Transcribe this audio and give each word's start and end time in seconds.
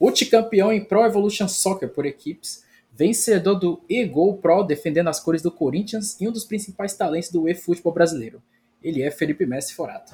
multicampeão 0.00 0.72
em 0.72 0.84
Pro 0.84 1.04
Evolution 1.04 1.48
Soccer 1.48 1.88
por 1.88 2.06
equipes, 2.06 2.64
vencedor 2.92 3.54
do 3.54 3.80
E-Goal 3.88 4.38
Pro 4.38 4.62
defendendo 4.62 5.08
as 5.08 5.20
cores 5.20 5.42
do 5.42 5.50
Corinthians 5.50 6.20
e 6.20 6.28
um 6.28 6.32
dos 6.32 6.44
principais 6.44 6.94
talentos 6.94 7.30
do 7.30 7.48
e-futebol 7.48 7.92
brasileiro. 7.92 8.42
Ele 8.82 9.02
é 9.02 9.10
Felipe 9.10 9.46
Messi 9.46 9.74
Forato. 9.74 10.12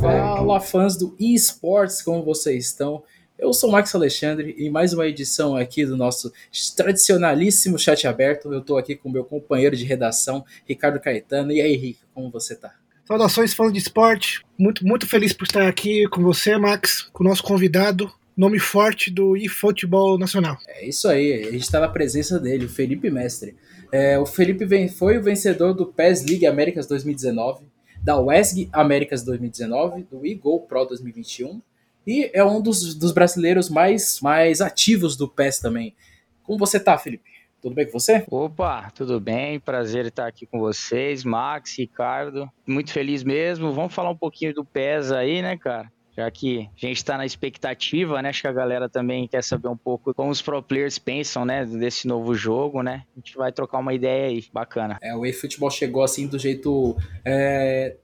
Fala 0.00 0.60
fãs 0.60 0.96
do 0.96 1.16
eSports, 1.18 2.02
como 2.02 2.22
vocês 2.22 2.66
estão? 2.66 3.02
Eu 3.42 3.52
sou 3.52 3.70
o 3.70 3.72
Max 3.72 3.92
Alexandre 3.92 4.54
e 4.56 4.70
mais 4.70 4.92
uma 4.92 5.04
edição 5.04 5.56
aqui 5.56 5.84
do 5.84 5.96
nosso 5.96 6.32
tradicionalíssimo 6.76 7.76
chat 7.76 8.06
aberto. 8.06 8.52
Eu 8.52 8.60
estou 8.60 8.78
aqui 8.78 8.94
com 8.94 9.10
meu 9.10 9.24
companheiro 9.24 9.74
de 9.74 9.82
redação, 9.82 10.44
Ricardo 10.64 11.00
Caetano. 11.00 11.50
E 11.50 11.60
aí, 11.60 11.74
Rick, 11.74 11.98
como 12.14 12.30
você 12.30 12.54
tá? 12.54 12.72
Saudações 13.04 13.52
fãs 13.52 13.72
de 13.72 13.80
esporte. 13.80 14.44
Muito, 14.56 14.86
muito 14.86 15.08
feliz 15.08 15.32
por 15.32 15.42
estar 15.42 15.66
aqui 15.66 16.06
com 16.06 16.22
você, 16.22 16.56
Max, 16.56 17.10
com 17.12 17.24
o 17.24 17.26
nosso 17.26 17.42
convidado, 17.42 18.08
nome 18.36 18.60
forte 18.60 19.10
do 19.10 19.36
eFootball 19.36 20.16
Nacional. 20.20 20.56
É 20.68 20.86
isso 20.86 21.08
aí, 21.08 21.42
a 21.42 21.50
gente 21.50 21.64
está 21.64 21.80
na 21.80 21.88
presença 21.88 22.38
dele, 22.38 22.66
o 22.66 22.68
Felipe 22.68 23.10
Mestre. 23.10 23.56
É, 23.90 24.16
o 24.20 24.24
Felipe 24.24 24.88
foi 24.88 25.18
o 25.18 25.22
vencedor 25.22 25.74
do 25.74 25.86
PES 25.86 26.24
League 26.26 26.46
Américas 26.46 26.86
2019, 26.86 27.64
da 28.04 28.16
WESG 28.20 28.68
Américas 28.72 29.24
2019, 29.24 30.04
do 30.04 30.24
eGol 30.24 30.60
Pro 30.60 30.84
2021 30.84 31.60
e 32.06 32.30
é 32.32 32.44
um 32.44 32.60
dos, 32.60 32.94
dos 32.94 33.12
brasileiros 33.12 33.68
mais, 33.68 34.20
mais 34.20 34.60
ativos 34.60 35.16
do 35.16 35.28
PES 35.28 35.58
também. 35.60 35.94
Como 36.42 36.58
você 36.58 36.78
tá, 36.78 36.98
Felipe? 36.98 37.30
Tudo 37.60 37.76
bem 37.76 37.86
com 37.86 37.92
você? 37.92 38.24
Opa, 38.28 38.90
tudo 38.92 39.20
bem? 39.20 39.60
Prazer 39.60 40.06
estar 40.06 40.26
aqui 40.26 40.46
com 40.46 40.58
vocês, 40.58 41.22
Max, 41.22 41.78
Ricardo. 41.78 42.50
Muito 42.66 42.92
feliz 42.92 43.22
mesmo. 43.22 43.72
Vamos 43.72 43.94
falar 43.94 44.10
um 44.10 44.16
pouquinho 44.16 44.52
do 44.52 44.64
PES 44.64 45.12
aí, 45.12 45.40
né, 45.40 45.56
cara? 45.56 45.90
Já 46.16 46.30
que 46.30 46.68
a 46.76 46.86
gente 46.86 46.96
está 46.96 47.16
na 47.16 47.24
expectativa, 47.24 48.20
né? 48.20 48.30
Acho 48.30 48.42
que 48.42 48.48
a 48.48 48.52
galera 48.52 48.88
também 48.88 49.28
quer 49.28 49.42
saber 49.44 49.68
um 49.68 49.76
pouco 49.76 50.12
como 50.12 50.30
os 50.30 50.42
pro 50.42 50.62
players 50.62 50.98
pensam, 50.98 51.44
né? 51.44 51.64
Desse 51.64 52.08
novo 52.08 52.34
jogo, 52.34 52.82
né? 52.82 53.04
A 53.16 53.20
gente 53.20 53.36
vai 53.36 53.52
trocar 53.52 53.78
uma 53.78 53.94
ideia 53.94 54.26
aí, 54.26 54.44
bacana. 54.52 54.98
É, 55.00 55.14
o 55.14 55.24
eFootball 55.24 55.70
chegou 55.70 56.02
assim 56.02 56.26
do 56.26 56.38
jeito 56.40 56.96
é, 57.24 57.96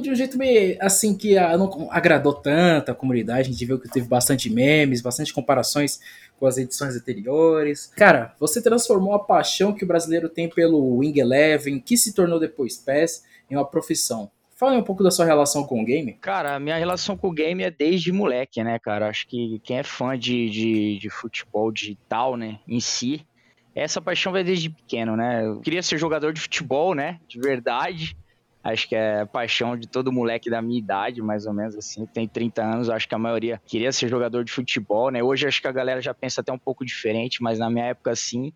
de 0.00 0.10
um 0.10 0.14
jeito 0.14 0.36
meio 0.36 0.76
assim 0.80 1.16
que 1.16 1.34
não 1.34 1.88
agradou 1.90 2.34
tanto 2.34 2.90
a 2.90 2.94
comunidade. 2.94 3.48
A 3.48 3.52
gente 3.52 3.64
viu 3.64 3.80
que 3.80 3.88
teve 3.88 4.06
bastante 4.06 4.50
memes, 4.50 5.00
bastante 5.00 5.32
comparações 5.32 6.00
com 6.38 6.46
as 6.46 6.58
edições 6.58 6.96
anteriores. 6.96 7.90
Cara, 7.96 8.34
você 8.38 8.60
transformou 8.60 9.14
a 9.14 9.18
paixão 9.18 9.72
que 9.72 9.84
o 9.84 9.86
brasileiro 9.86 10.28
tem 10.28 10.48
pelo 10.48 10.98
Wing 10.98 11.18
Eleven, 11.18 11.80
que 11.80 11.96
se 11.96 12.12
tornou 12.14 12.38
depois 12.38 12.76
PES, 12.76 13.24
em 13.50 13.56
uma 13.56 13.64
profissão. 13.64 14.30
Fala 14.56 14.76
um 14.76 14.84
pouco 14.84 15.02
da 15.02 15.10
sua 15.10 15.24
relação 15.24 15.64
com 15.64 15.82
o 15.82 15.84
game. 15.84 16.12
Cara, 16.14 16.54
a 16.54 16.60
minha 16.60 16.76
relação 16.76 17.16
com 17.16 17.28
o 17.28 17.32
game 17.32 17.62
é 17.62 17.70
desde 17.70 18.12
moleque, 18.12 18.62
né, 18.62 18.78
cara? 18.78 19.08
Acho 19.08 19.26
que 19.26 19.60
quem 19.64 19.78
é 19.78 19.82
fã 19.82 20.16
de, 20.16 20.48
de, 20.48 20.98
de 20.98 21.10
futebol 21.10 21.72
digital, 21.72 22.36
né, 22.36 22.60
em 22.68 22.78
si, 22.78 23.26
essa 23.74 24.00
paixão 24.00 24.32
vai 24.32 24.44
desde 24.44 24.70
pequeno, 24.70 25.16
né? 25.16 25.44
Eu 25.44 25.60
queria 25.60 25.82
ser 25.82 25.98
jogador 25.98 26.32
de 26.32 26.40
futebol, 26.40 26.94
né, 26.94 27.18
de 27.26 27.40
verdade. 27.40 28.16
Acho 28.64 28.88
que 28.88 28.96
é 28.96 29.26
paixão 29.26 29.76
de 29.76 29.86
todo 29.86 30.10
moleque 30.10 30.48
da 30.48 30.62
minha 30.62 30.78
idade, 30.78 31.20
mais 31.20 31.44
ou 31.44 31.52
menos 31.52 31.76
assim. 31.76 32.06
Tem 32.06 32.26
30 32.26 32.64
anos, 32.64 32.88
acho 32.88 33.06
que 33.06 33.14
a 33.14 33.18
maioria 33.18 33.60
queria 33.66 33.92
ser 33.92 34.08
jogador 34.08 34.42
de 34.42 34.50
futebol, 34.50 35.10
né? 35.10 35.22
Hoje 35.22 35.46
acho 35.46 35.60
que 35.60 35.68
a 35.68 35.72
galera 35.72 36.00
já 36.00 36.14
pensa 36.14 36.40
até 36.40 36.50
um 36.50 36.58
pouco 36.58 36.84
diferente, 36.84 37.42
mas 37.42 37.58
na 37.58 37.68
minha 37.68 37.86
época 37.86 38.16
sim. 38.16 38.52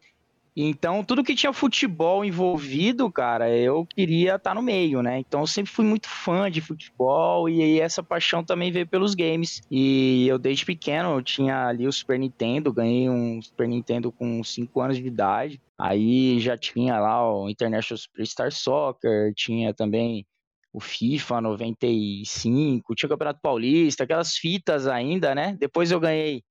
Então, 0.57 1.05
tudo 1.05 1.23
que 1.23 1.35
tinha 1.35 1.53
futebol 1.53 2.25
envolvido, 2.25 3.11
cara, 3.11 3.49
eu 3.57 3.87
queria 3.87 4.37
estar 4.37 4.51
tá 4.51 4.55
no 4.55 4.63
meio, 4.63 5.03
né? 5.03 5.19
Então, 5.19 5.41
eu 5.41 5.47
sempre 5.47 5.71
fui 5.71 5.85
muito 5.85 6.09
fã 6.09 6.51
de 6.51 6.61
futebol 6.61 7.49
e 7.49 7.63
aí 7.63 7.81
essa 7.81 8.03
paixão 8.03 8.43
também 8.43 8.73
veio 8.73 8.87
pelos 8.87 9.15
games. 9.15 9.63
E 9.71 10.27
eu, 10.29 10.39
desde 10.39 10.65
pequeno, 10.65 11.15
eu 11.15 11.23
tinha 11.23 11.67
ali 11.67 11.87
o 11.87 11.93
Super 11.93 12.19
Nintendo, 12.19 12.73
ganhei 12.73 13.09
um 13.09 13.41
Super 13.41 13.69
Nintendo 13.69 14.11
com 14.11 14.43
5 14.43 14.81
anos 14.81 14.97
de 14.97 15.07
idade. 15.07 15.61
Aí 15.79 16.41
já 16.41 16.57
tinha 16.57 16.99
lá 16.99 17.33
o 17.33 17.49
International 17.49 17.99
Superstar 17.99 18.51
Soccer, 18.51 19.33
tinha 19.35 19.73
também 19.73 20.27
o 20.73 20.81
FIFA 20.81 21.41
95, 21.41 22.95
tinha 22.95 23.07
o 23.07 23.11
Campeonato 23.11 23.41
Paulista, 23.41 24.05
aquelas 24.05 24.37
fitas 24.37 24.87
ainda, 24.87 25.35
né? 25.35 25.57
Depois 25.59 25.91
eu 25.91 26.01
ganhei 26.01 26.43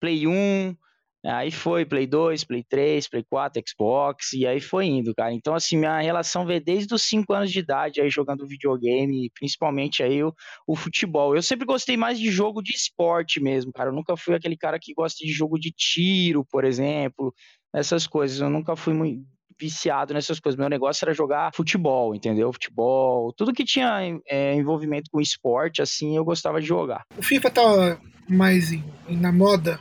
Play 0.00 0.26
1, 0.26 0.76
Aí 1.24 1.52
foi 1.52 1.84
Play 1.84 2.06
2, 2.06 2.42
Play 2.42 2.64
3, 2.68 3.08
Play 3.08 3.22
4, 3.22 3.62
Xbox, 3.66 4.32
e 4.32 4.44
aí 4.44 4.60
foi 4.60 4.86
indo, 4.86 5.14
cara. 5.14 5.32
Então, 5.32 5.54
assim, 5.54 5.76
minha 5.76 6.00
relação 6.00 6.44
veio 6.44 6.62
desde 6.62 6.92
os 6.92 7.02
5 7.02 7.32
anos 7.32 7.52
de 7.52 7.60
idade 7.60 8.00
aí 8.00 8.10
jogando 8.10 8.46
videogame, 8.46 9.30
principalmente 9.32 10.02
aí 10.02 10.22
o, 10.24 10.34
o, 10.66 10.74
futebol. 10.74 11.36
Eu 11.36 11.42
sempre 11.42 11.64
gostei 11.64 11.96
mais 11.96 12.18
de 12.18 12.28
jogo 12.28 12.60
de 12.60 12.72
esporte 12.72 13.40
mesmo, 13.40 13.72
cara. 13.72 13.90
Eu 13.90 13.94
nunca 13.94 14.16
fui 14.16 14.34
aquele 14.34 14.56
cara 14.56 14.80
que 14.80 14.92
gosta 14.92 15.24
de 15.24 15.30
jogo 15.30 15.58
de 15.58 15.70
tiro, 15.70 16.44
por 16.44 16.64
exemplo, 16.64 17.32
essas 17.72 18.04
coisas. 18.04 18.40
Eu 18.40 18.50
nunca 18.50 18.74
fui 18.74 18.92
muito 18.92 19.24
viciado 19.60 20.12
nessas 20.12 20.40
coisas. 20.40 20.58
Meu 20.58 20.68
negócio 20.68 21.04
era 21.04 21.14
jogar 21.14 21.54
futebol, 21.54 22.16
entendeu? 22.16 22.52
Futebol, 22.52 23.32
tudo 23.32 23.52
que 23.52 23.64
tinha 23.64 24.18
é, 24.26 24.54
envolvimento 24.54 25.08
com 25.08 25.20
esporte, 25.20 25.80
assim, 25.80 26.16
eu 26.16 26.24
gostava 26.24 26.60
de 26.60 26.66
jogar. 26.66 27.04
O 27.16 27.22
FIFA 27.22 27.50
tá 27.52 28.00
mais 28.28 28.72
na 29.08 29.30
moda 29.30 29.78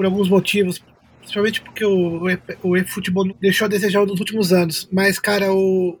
por 0.00 0.06
alguns 0.06 0.30
motivos, 0.30 0.82
principalmente 1.18 1.60
porque 1.60 1.84
o, 1.84 2.22
o, 2.62 2.86
futebol 2.86 3.30
deixou 3.38 3.66
a 3.66 3.68
desejar 3.68 4.06
nos 4.06 4.18
últimos 4.18 4.50
anos. 4.50 4.88
Mas, 4.90 5.18
cara, 5.18 5.52
o, 5.52 6.00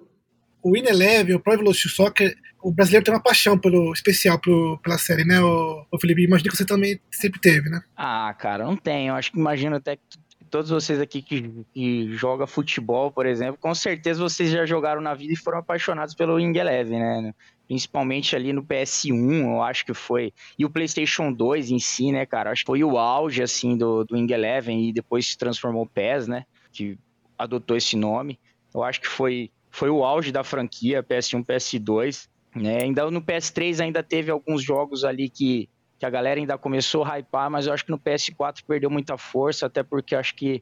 o 0.62 0.72
Win 0.72 0.86
Eleven, 0.86 1.34
o 1.34 1.38
Pro 1.38 1.52
Evolution 1.52 1.90
Soccer, 1.90 2.34
o 2.62 2.72
brasileiro 2.72 3.04
tem 3.04 3.12
uma 3.12 3.22
paixão 3.22 3.58
pelo 3.58 3.92
especial 3.92 4.38
pro, 4.38 4.80
pela 4.82 4.96
série, 4.96 5.22
né, 5.26 5.38
o, 5.42 5.84
o 5.92 6.00
Felipe? 6.00 6.24
Imagino 6.24 6.50
que 6.50 6.56
você 6.56 6.64
também 6.64 6.98
sempre 7.10 7.38
teve, 7.42 7.68
né? 7.68 7.82
Ah, 7.94 8.34
cara, 8.38 8.64
não 8.64 8.74
tenho. 8.74 9.12
Acho 9.12 9.32
que 9.32 9.38
imagino 9.38 9.76
até 9.76 9.96
que 9.96 10.02
todos 10.50 10.70
vocês 10.70 10.98
aqui 10.98 11.20
que, 11.20 11.66
que 11.74 12.10
joga 12.16 12.46
futebol, 12.46 13.12
por 13.12 13.26
exemplo, 13.26 13.58
com 13.60 13.74
certeza 13.74 14.22
vocês 14.22 14.50
já 14.50 14.64
jogaram 14.64 15.02
na 15.02 15.12
vida 15.12 15.34
e 15.34 15.36
foram 15.36 15.58
apaixonados 15.58 16.14
pelo 16.14 16.36
Wing 16.36 16.54
né? 16.54 17.34
Principalmente 17.70 18.34
ali 18.34 18.52
no 18.52 18.64
PS1, 18.64 19.44
eu 19.44 19.62
acho 19.62 19.86
que 19.86 19.94
foi, 19.94 20.34
e 20.58 20.64
o 20.64 20.70
PlayStation 20.70 21.32
2 21.32 21.70
em 21.70 21.78
si, 21.78 22.10
né, 22.10 22.26
cara, 22.26 22.50
acho 22.50 22.62
que 22.62 22.66
foi 22.66 22.82
o 22.82 22.98
auge, 22.98 23.44
assim, 23.44 23.76
do, 23.76 24.02
do 24.02 24.16
Wing 24.16 24.32
Eleven 24.32 24.88
e 24.88 24.92
depois 24.92 25.24
se 25.24 25.38
transformou 25.38 25.86
PES, 25.86 26.26
né, 26.26 26.44
que 26.72 26.98
adotou 27.38 27.76
esse 27.76 27.94
nome, 27.96 28.40
eu 28.74 28.82
acho 28.82 29.00
que 29.00 29.06
foi, 29.06 29.52
foi 29.70 29.88
o 29.88 30.02
auge 30.02 30.32
da 30.32 30.42
franquia 30.42 31.00
PS1, 31.00 31.46
PS2, 31.46 32.28
né, 32.56 32.82
ainda 32.82 33.08
no 33.08 33.22
PS3 33.22 33.84
ainda 33.84 34.02
teve 34.02 34.32
alguns 34.32 34.64
jogos 34.64 35.04
ali 35.04 35.28
que, 35.28 35.68
que 35.96 36.04
a 36.04 36.10
galera 36.10 36.40
ainda 36.40 36.58
começou 36.58 37.04
a 37.04 37.18
hypar, 37.18 37.48
mas 37.48 37.68
eu 37.68 37.72
acho 37.72 37.84
que 37.84 37.92
no 37.92 38.00
PS4 38.00 38.64
perdeu 38.66 38.90
muita 38.90 39.16
força, 39.16 39.66
até 39.66 39.84
porque 39.84 40.16
acho 40.16 40.34
que 40.34 40.60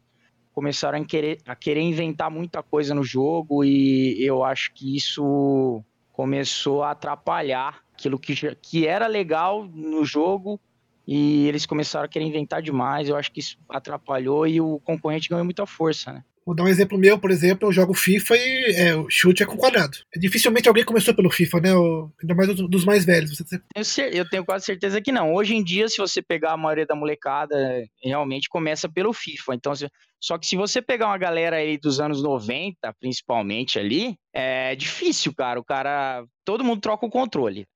começaram 0.53 1.01
a 1.01 1.05
querer, 1.07 1.39
a 1.47 1.57
querer 1.57 1.81
inventar 1.81 2.31
muita 2.31 2.63
coisa 2.63 2.95
no 2.95 3.03
jogo 3.03 3.65
e 3.65 4.23
eu 4.23 4.45
acho 4.45 4.75
que 4.75 4.95
isso 4.95 5.83
começou 6.19 6.83
a 6.83 6.91
atrapalhar 6.91 7.81
aquilo 7.95 8.19
que, 8.19 8.35
que 8.57 8.89
era 8.89 9.07
legal 9.07 9.65
no 9.65 10.05
jogo 10.05 10.61
e 11.07 11.47
eles 11.47 11.65
começaram 11.65 12.07
a 12.07 12.09
querer 12.09 12.25
inventar 12.25 12.61
demais. 12.61 13.09
Eu 13.09 13.15
acho 13.15 13.31
que 13.31 13.39
isso 13.39 13.57
atrapalhou 13.69 14.45
e 14.45 14.61
o 14.61 14.81
concorrente 14.81 15.29
ganhou 15.29 15.45
muita 15.45 15.65
força, 15.65 16.13
né? 16.13 16.25
Vou 16.49 16.55
dar 16.55 16.63
um 16.63 16.69
exemplo 16.69 16.97
meu, 16.97 17.19
por 17.19 17.31
exemplo, 17.31 17.69
eu 17.69 17.73
jogo 17.73 17.93
FIFA 17.93 18.35
e 18.35 18.75
é, 18.75 18.97
o 18.97 19.07
chute 19.11 19.43
é 19.43 19.47
com 19.47 19.55
quadrado. 19.55 19.99
Dificilmente 20.17 20.67
alguém 20.67 20.83
começou 20.83 21.15
pelo 21.15 21.29
FIFA, 21.29 21.61
né? 21.61 21.75
O, 21.75 22.11
ainda 22.23 22.35
mais 22.35 22.49
dos, 22.49 22.71
dos 22.71 22.85
mais 22.87 23.05
velhos. 23.05 23.37
Você... 23.77 24.11
Eu 24.11 24.27
tenho 24.27 24.47
quase 24.47 24.65
certeza 24.65 24.99
que 24.99 25.13
não. 25.13 25.35
Hoje 25.35 25.55
em 25.55 25.63
dia, 25.63 25.89
se 25.89 25.99
você 25.99 26.23
pegar 26.23 26.53
a 26.53 26.57
maioria 26.57 26.87
da 26.87 26.95
molecada, 26.95 27.55
realmente 28.03 28.49
começa 28.49 28.89
pelo 28.89 29.13
FIFA. 29.13 29.57
Então, 29.57 29.75
se, 29.75 29.91
só 30.19 30.39
que 30.39 30.47
se 30.47 30.57
você 30.57 30.81
pegar 30.81 31.09
uma 31.09 31.19
galera 31.19 31.57
aí 31.57 31.77
dos 31.77 32.01
anos 32.01 32.23
90, 32.23 32.95
principalmente 32.99 33.79
ali, 33.79 34.17
é 34.33 34.75
difícil, 34.75 35.35
cara. 35.35 35.61
O 35.61 35.65
cara. 35.65 36.25
Todo 36.47 36.65
mundo 36.65 36.81
troca 36.81 37.05
o 37.05 37.11
controle. 37.11 37.67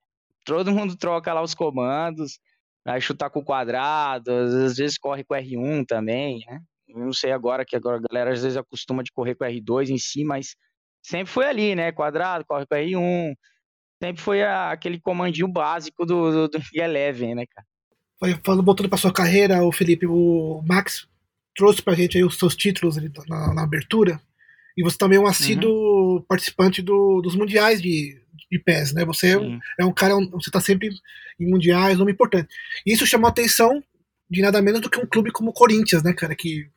Todo 0.47 0.73
mundo 0.73 0.97
troca 0.97 1.35
lá 1.35 1.43
os 1.43 1.55
comandos. 1.55 2.39
Vai 2.87 3.03
chutar 3.03 3.29
com 3.29 3.41
o 3.41 3.45
quadrado, 3.45 4.33
às 4.33 4.79
vezes 4.79 4.97
corre 4.97 5.23
com 5.25 5.35
R1 5.35 5.85
também, 5.87 6.43
né? 6.49 6.63
Eu 6.95 7.07
não 7.07 7.13
sei 7.13 7.33
agora, 7.33 7.65
que 7.65 7.77
agora 7.77 7.99
a 7.99 8.03
galera 8.09 8.33
às 8.33 8.43
vezes 8.43 8.57
acostuma 8.57 9.03
de 9.03 9.13
correr 9.13 9.35
com 9.35 9.45
R2 9.45 9.91
em 9.91 9.99
si, 9.99 10.25
mas 10.25 10.55
sempre 11.03 11.33
foi 11.33 11.47
ali, 11.47 11.75
né? 11.75 11.93
Quadrado, 11.93 12.45
corre 12.45 12.67
com 12.67 12.75
R1. 12.75 13.35
Sempre 14.03 14.23
foi 14.23 14.43
a, 14.43 14.71
aquele 14.71 15.01
comandinho 15.01 15.49
básico 15.49 16.05
do, 16.05 16.31
do, 16.31 16.49
do 16.49 16.61
Eleven, 16.75 17.35
né, 17.35 17.45
cara? 17.47 17.67
Falando, 18.45 18.65
voltando 18.65 18.89
para 18.89 18.99
sua 18.99 19.13
carreira, 19.13 19.65
o 19.65 19.73
Felipe, 19.73 20.07
o 20.07 20.63
Max 20.67 21.09
trouxe 21.57 21.83
pra 21.83 21.95
gente 21.95 22.17
aí 22.17 22.25
os 22.25 22.39
seus 22.39 22.55
títulos 22.55 22.97
na, 23.29 23.53
na 23.53 23.63
abertura. 23.63 24.21
E 24.77 24.83
você 24.83 24.97
também 24.97 25.19
é 25.19 25.21
um 25.21 25.27
assíduo 25.27 25.71
uhum. 26.17 26.23
participante 26.23 26.81
do, 26.81 27.21
dos 27.21 27.35
mundiais 27.35 27.83
de, 27.83 28.21
de 28.51 28.59
PES, 28.59 28.95
né? 28.95 29.05
Você 29.05 29.39
Sim. 29.39 29.61
é 29.79 29.85
um 29.85 29.93
cara, 29.93 30.15
você 30.31 30.51
tá 30.51 30.61
sempre 30.61 30.89
em 31.39 31.51
mundiais, 31.51 31.99
nome 31.99 32.13
importante. 32.13 32.49
Isso 32.87 33.07
chamou 33.07 33.27
a 33.27 33.31
atenção 33.31 33.83
de 34.31 34.41
nada 34.41 34.63
menos 34.63 34.81
do 34.81 34.89
que 34.89 34.99
um 34.99 35.07
clube 35.07 35.31
como 35.31 35.51
o 35.51 35.55
Corinthians, 35.55 36.03
né, 36.03 36.13
cara? 36.13 36.35
Que 36.35 36.71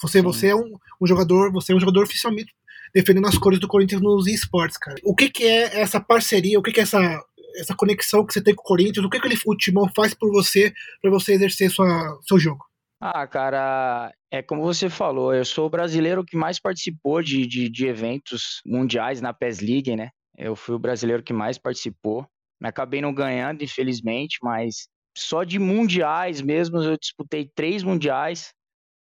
você, 0.00 0.22
você 0.22 0.48
é 0.48 0.56
um, 0.56 0.76
um 1.00 1.06
jogador, 1.06 1.52
você 1.52 1.72
é 1.72 1.76
um 1.76 1.80
jogador 1.80 2.04
oficialmente 2.04 2.52
defendendo 2.94 3.26
as 3.26 3.36
cores 3.36 3.58
do 3.58 3.66
Corinthians 3.66 4.00
nos 4.00 4.28
esportes, 4.28 4.78
cara. 4.78 4.96
O 5.02 5.14
que, 5.14 5.28
que 5.28 5.44
é 5.44 5.80
essa 5.80 6.00
parceria? 6.00 6.58
O 6.58 6.62
que, 6.62 6.70
que 6.70 6.78
é 6.78 6.84
essa, 6.84 7.20
essa 7.56 7.74
conexão 7.74 8.24
que 8.24 8.32
você 8.32 8.42
tem 8.42 8.54
com 8.54 8.62
o 8.62 8.66
Corinthians? 8.66 9.04
O 9.04 9.10
que, 9.10 9.18
que 9.18 9.26
ele, 9.26 9.36
o 9.44 9.56
Timão 9.56 9.88
faz 9.94 10.14
por 10.14 10.30
você 10.30 10.72
para 11.02 11.10
você 11.10 11.32
exercer 11.34 11.70
sua, 11.70 12.18
seu 12.22 12.38
jogo? 12.38 12.64
Ah, 13.00 13.26
cara, 13.26 14.14
é 14.30 14.40
como 14.42 14.62
você 14.62 14.88
falou, 14.88 15.34
eu 15.34 15.44
sou 15.44 15.66
o 15.66 15.70
brasileiro 15.70 16.24
que 16.24 16.36
mais 16.36 16.60
participou 16.60 17.20
de, 17.20 17.46
de, 17.46 17.68
de 17.68 17.86
eventos 17.86 18.60
mundiais 18.64 19.20
na 19.20 19.34
PES 19.34 19.60
League, 19.60 19.96
né? 19.96 20.10
Eu 20.38 20.56
fui 20.56 20.74
o 20.74 20.78
brasileiro 20.78 21.22
que 21.22 21.32
mais 21.32 21.58
participou. 21.58 22.26
Acabei 22.62 23.02
não 23.02 23.12
ganhando, 23.12 23.62
infelizmente, 23.62 24.38
mas 24.42 24.88
só 25.16 25.44
de 25.44 25.58
mundiais 25.58 26.40
mesmo, 26.40 26.82
eu 26.82 26.96
disputei 26.96 27.50
três 27.54 27.82
mundiais 27.82 28.52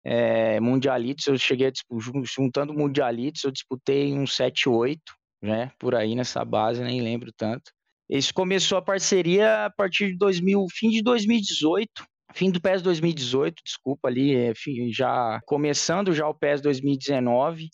é, 0.06 0.60
mundialitos, 0.60 1.28
eu 1.28 1.38
cheguei 1.38 1.68
a 1.68 1.72
juntando 2.24 2.74
mundialitos, 2.74 3.44
eu 3.44 3.52
disputei 3.52 4.14
uns 4.14 4.36
7, 4.36 4.70
8, 4.70 5.02
né? 5.42 5.72
Por 5.80 5.96
aí 5.96 6.16
nessa 6.16 6.44
base, 6.44 6.82
nem 6.84 7.02
lembro 7.02 7.32
tanto. 7.36 7.72
Isso 8.10 8.34
começou 8.34 8.78
a 8.78 8.82
parceria 8.82 9.66
a 9.66 9.70
partir 9.70 10.12
de 10.12 10.18
2000, 10.18 10.66
fim 10.72 10.90
de 10.90 11.04
2018, 11.04 11.92
fim 12.34 12.50
do 12.50 12.60
PES 12.60 12.82
2018, 12.82 13.62
desculpa 13.64 14.08
ali, 14.08 14.36
é, 14.36 14.54
já 14.92 15.40
começando 15.46 16.14
já 16.14 16.28
o 16.28 16.34
PES 16.34 16.62
2019. 16.62 17.70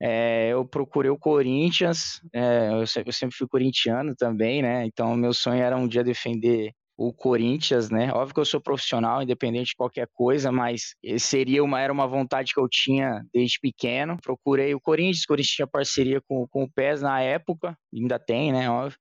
É, 0.00 0.48
eu 0.48 0.66
procurei 0.66 1.10
o 1.10 1.18
Corinthians, 1.18 2.20
é, 2.34 2.70
eu, 2.72 2.86
sempre, 2.86 3.08
eu 3.08 3.12
sempre 3.14 3.36
fui 3.36 3.48
corintiano 3.48 4.14
também, 4.14 4.60
né? 4.60 4.84
Então, 4.84 5.16
meu 5.16 5.32
sonho 5.32 5.62
era 5.62 5.76
um 5.76 5.88
dia 5.88 6.04
defender 6.04 6.72
o 6.96 7.12
Corinthians, 7.12 7.90
né? 7.90 8.10
Óbvio 8.12 8.34
que 8.34 8.40
eu 8.40 8.44
sou 8.44 8.60
profissional, 8.60 9.22
independente 9.22 9.68
de 9.68 9.76
qualquer 9.76 10.08
coisa, 10.14 10.50
mas 10.50 10.94
seria 11.18 11.62
uma, 11.62 11.80
era 11.80 11.92
uma 11.92 12.06
vontade 12.06 12.54
que 12.54 12.60
eu 12.60 12.68
tinha 12.68 13.22
desde 13.34 13.58
pequeno. 13.60 14.16
Procurei 14.22 14.74
o 14.74 14.80
Corinthians, 14.80 15.24
o 15.24 15.28
Corinthians 15.28 15.54
tinha 15.54 15.66
parceria 15.66 16.22
com, 16.26 16.46
com 16.48 16.64
o 16.64 16.70
PES 16.70 17.02
na 17.02 17.20
época, 17.20 17.76
ainda 17.94 18.18
tem, 18.18 18.50
né? 18.50 18.70
Óbvio. 18.70 18.98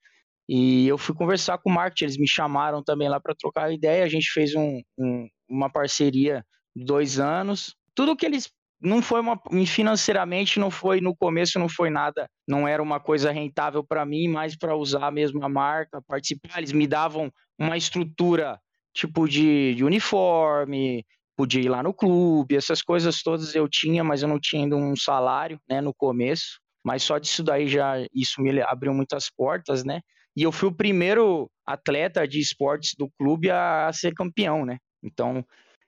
E 0.48 0.88
eu 0.88 0.98
fui 0.98 1.16
conversar 1.16 1.58
com 1.58 1.70
o 1.70 1.74
marketing, 1.74 2.04
eles 2.04 2.18
me 2.18 2.28
chamaram 2.28 2.84
também 2.84 3.10
lá 3.10 3.20
para 3.20 3.34
trocar 3.34 3.74
ideia. 3.74 4.04
A 4.04 4.10
gente 4.10 4.30
fez 4.32 4.54
um, 4.56 4.82
um, 4.98 5.28
uma 5.50 5.70
parceria 5.70 6.46
de 6.76 6.84
dois 6.84 7.18
anos. 7.18 7.76
Tudo 7.96 8.16
que 8.16 8.26
eles 8.26 8.52
não 8.82 9.02
foi 9.02 9.22
uma 9.22 9.40
financeiramente 9.66 10.60
não 10.60 10.70
foi 10.70 11.00
no 11.00 11.16
começo 11.16 11.58
não 11.58 11.70
foi 11.70 11.90
nada 11.90 12.30
não 12.48 12.68
era 12.68 12.84
uma 12.84 13.00
coisa 13.00 13.32
rentável 13.32 13.84
para 13.84 14.06
mim 14.06 14.28
mas 14.28 14.56
para 14.56 14.76
usar 14.76 15.12
mesmo 15.12 15.44
a 15.44 15.50
marca 15.50 16.02
participar 16.06 16.58
eles 16.58 16.74
me 16.74 16.86
davam 16.86 17.32
uma 17.58 17.78
estrutura 17.78 18.60
tipo 18.94 19.28
de, 19.28 19.76
de, 19.76 19.84
uniforme 19.84 21.06
podia 21.36 21.62
ir 21.62 21.70
lá 21.70 21.84
no 21.84 21.94
clube 21.94 22.56
essas 22.56 22.82
coisas 22.82 23.22
todas 23.22 23.54
eu 23.56 23.68
tinha 23.68 24.04
mas 24.04 24.22
eu 24.22 24.28
não 24.28 24.40
tinha 24.40 24.64
ainda 24.64 24.76
um 24.76 24.96
salário 24.96 25.60
né 25.70 25.82
no 25.82 25.94
começo. 25.94 26.60
Mas 26.84 27.02
só 27.02 27.18
disso 27.18 27.44
daí 27.44 27.68
já 27.68 27.96
isso 28.14 28.42
me 28.42 28.62
abriu 28.62 28.94
muitas 28.94 29.30
portas 29.30 29.84
né. 29.84 30.02
E 30.36 30.44
eu 30.44 30.52
fui 30.52 30.70
o 30.70 30.76
primeiro 30.76 31.50
atleta 31.66 32.28
de 32.28 32.40
esportes 32.40 32.94
do 32.98 33.10
clube 33.18 33.50
a, 33.50 33.88
a 33.88 33.94
ser 33.94 34.14
campeão 34.14 34.66
né. 34.66 34.78
Então 35.04 35.46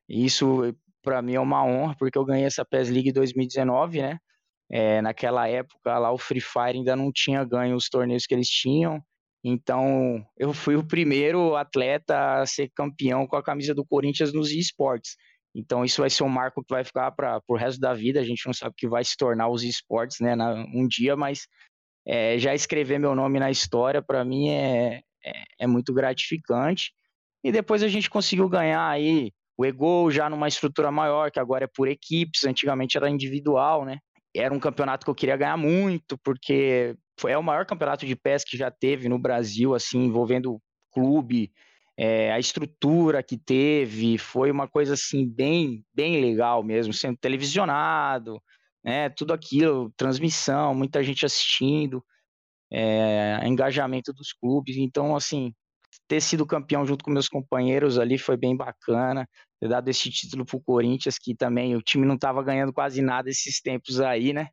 isso 0.10 0.74
para 1.08 1.22
mim 1.22 1.36
é 1.36 1.40
uma 1.40 1.64
honra, 1.64 1.96
porque 1.98 2.18
eu 2.18 2.26
ganhei 2.26 2.46
essa 2.46 2.66
PES 2.66 2.90
League 2.90 3.14
2019, 3.14 4.02
né? 4.02 4.20
É, 4.70 5.02
naquela 5.02 5.48
época 5.48 5.98
lá 5.98 6.12
o 6.12 6.18
Free 6.18 6.42
Fire 6.42 6.78
ainda 6.78 6.98
não 6.98 7.14
tinha 7.14 7.46
ganho 7.46 7.78
os 7.78 7.88
torneios 7.88 8.26
que 8.26 8.34
eles 8.34 8.50
tinham, 8.50 9.02
então 9.44 10.26
eu 10.38 10.54
fui 10.54 10.76
o 10.76 10.86
primeiro 10.86 11.56
atleta 11.56 12.42
a 12.42 12.46
ser 12.46 12.70
campeão 12.76 13.28
com 13.28 13.36
a 13.36 13.44
camisa 13.44 13.74
do 13.74 13.86
Corinthians 13.86 14.34
nos 14.34 14.52
esportes. 14.52 15.16
Então 15.56 15.84
isso 15.84 16.02
vai 16.02 16.10
ser 16.10 16.24
um 16.24 16.30
marco 16.30 16.64
que 16.64 16.74
vai 16.74 16.84
ficar 16.84 17.12
para 17.12 17.42
o 17.48 17.56
resto 17.56 17.80
da 17.80 17.94
vida. 17.94 18.20
A 18.20 18.24
gente 18.24 18.46
não 18.46 18.54
sabe 18.54 18.72
o 18.72 18.76
que 18.76 18.88
vai 18.88 19.04
se 19.04 19.16
tornar 19.18 19.50
os 19.50 19.64
esportes, 19.64 20.20
né, 20.20 20.36
na, 20.36 20.54
um 20.74 20.88
dia, 20.88 21.16
mas 21.16 21.48
é, 22.06 22.38
já 22.38 22.54
escrever 22.54 23.00
meu 23.00 23.16
nome 23.16 23.40
na 23.40 23.50
história 23.50 24.02
para 24.02 24.24
mim 24.24 24.50
é, 24.50 25.02
é, 25.26 25.44
é 25.62 25.68
muito 25.68 25.94
gratificante. 25.94 26.92
E 27.44 27.52
depois 27.52 27.84
a 27.84 27.88
gente 27.88 28.10
conseguiu 28.10 28.50
ganhar 28.50 28.88
aí 28.88 29.32
o 29.58 29.66
Ego 29.66 30.12
já 30.12 30.30
numa 30.30 30.48
estrutura 30.48 30.92
maior, 30.92 31.32
que 31.32 31.40
agora 31.40 31.66
é 31.66 31.70
por 31.74 31.88
equipes, 31.88 32.46
antigamente 32.46 32.96
era 32.96 33.10
individual, 33.10 33.84
né? 33.84 33.98
Era 34.40 34.54
um 34.54 34.60
campeonato 34.60 35.06
que 35.06 35.10
eu 35.10 35.16
queria 35.16 35.38
ganhar 35.38 35.58
muito, 35.58 36.18
porque 36.20 36.96
é 37.26 37.38
o 37.38 37.44
maior 37.44 37.66
campeonato 37.66 38.06
de 38.06 38.16
pés 38.16 38.44
que 38.44 38.58
já 38.58 38.70
teve 38.70 39.10
no 39.10 39.18
Brasil, 39.18 39.74
assim, 39.74 40.06
envolvendo 40.06 40.62
clube, 40.92 41.52
é, 41.98 42.32
a 42.32 42.40
estrutura 42.40 43.24
que 43.24 43.38
teve, 43.38 44.18
foi 44.18 44.52
uma 44.52 44.68
coisa, 44.68 44.94
assim, 44.94 45.28
bem, 45.28 45.84
bem 45.94 46.22
legal 46.22 46.64
mesmo, 46.64 46.94
sendo 46.94 47.18
televisionado, 47.18 48.42
né? 48.84 49.10
Tudo 49.10 49.34
aquilo, 49.34 49.92
transmissão, 49.98 50.76
muita 50.76 51.04
gente 51.04 51.26
assistindo, 51.26 52.04
é, 52.72 53.42
engajamento 53.46 54.14
dos 54.14 54.32
clubes, 54.34 54.78
então, 54.78 55.16
assim, 55.16 55.54
ter 56.08 56.22
sido 56.22 56.46
campeão 56.46 56.86
junto 56.86 57.04
com 57.04 57.12
meus 57.12 57.28
companheiros 57.28 57.98
ali 57.98 58.18
foi 58.18 58.38
bem 58.38 58.56
bacana 58.56 59.28
ter 59.60 59.68
dado 59.68 59.90
esse 59.90 60.10
título 60.10 60.46
pro 60.46 60.60
Corinthians, 60.60 61.18
que 61.18 61.36
também 61.36 61.76
o 61.76 61.82
time 61.82 62.06
não 62.06 62.16
estava 62.16 62.44
ganhando 62.44 62.74
quase 62.74 63.02
nada 63.02 63.30
esses 63.30 63.62
tempos 63.62 64.00
aí, 64.00 64.34
né? 64.34 64.48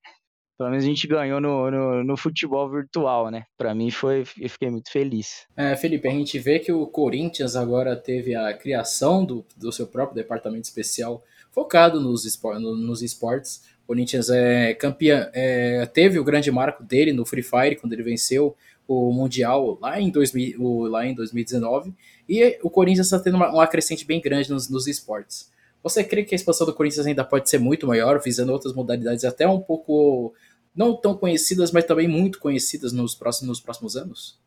Pelo 0.56 0.70
menos 0.70 0.84
a 0.84 0.88
gente 0.88 1.06
ganhou 1.08 1.40
no, 1.40 1.70
no, 1.70 2.04
no 2.04 2.16
futebol 2.16 2.70
virtual, 2.70 3.28
né? 3.28 3.44
Para 3.58 3.74
mim 3.74 3.90
foi, 3.90 4.24
eu 4.38 4.48
fiquei 4.48 4.70
muito 4.70 4.90
feliz. 4.90 5.46
É, 5.56 5.74
Felipe, 5.74 6.06
a 6.06 6.12
gente 6.12 6.38
vê 6.38 6.60
que 6.60 6.70
o 6.70 6.86
Corinthians 6.86 7.56
agora 7.56 7.96
teve 7.96 8.36
a 8.36 8.54
criação 8.54 9.24
do, 9.24 9.44
do 9.56 9.72
seu 9.72 9.86
próprio 9.86 10.14
departamento 10.14 10.68
especial 10.68 11.22
focado 11.50 12.00
nos, 12.00 12.24
nos 12.52 13.02
esportes. 13.02 13.64
O 13.82 13.88
Corinthians 13.88 14.30
é 14.30 14.74
campeão, 14.74 15.28
é, 15.32 15.86
teve 15.86 16.18
o 16.18 16.24
grande 16.24 16.50
marco 16.52 16.84
dele 16.84 17.12
no 17.12 17.26
Free 17.26 17.42
Fire, 17.42 17.76
quando 17.76 17.92
ele 17.92 18.02
venceu 18.04 18.56
o 18.86 19.12
Mundial 19.12 19.78
lá 19.80 20.00
em, 20.00 20.10
2000, 20.10 20.60
o, 20.60 20.86
lá 20.86 21.06
em 21.06 21.14
2019 21.14 21.94
e 22.28 22.58
o 22.62 22.70
Corinthians 22.70 23.06
está 23.06 23.18
tendo 23.18 23.36
uma, 23.36 23.50
uma 23.50 23.66
crescente 23.66 24.04
bem 24.04 24.20
grande 24.20 24.50
nos, 24.50 24.68
nos 24.68 24.86
esportes. 24.86 25.52
Você 25.82 26.02
crê 26.02 26.24
que 26.24 26.34
a 26.34 26.36
expansão 26.36 26.66
do 26.66 26.74
Corinthians 26.74 27.06
ainda 27.06 27.24
pode 27.24 27.48
ser 27.48 27.58
muito 27.58 27.86
maior, 27.86 28.20
visando 28.22 28.52
outras 28.52 28.74
modalidades 28.74 29.24
até 29.24 29.46
um 29.46 29.60
pouco 29.60 30.34
não 30.74 30.96
tão 30.96 31.16
conhecidas, 31.16 31.70
mas 31.70 31.84
também 31.84 32.08
muito 32.08 32.38
conhecidas 32.40 32.92
nos 32.92 33.14
próximos, 33.14 33.48
nos 33.48 33.60
próximos 33.60 33.96
anos? 33.96 34.40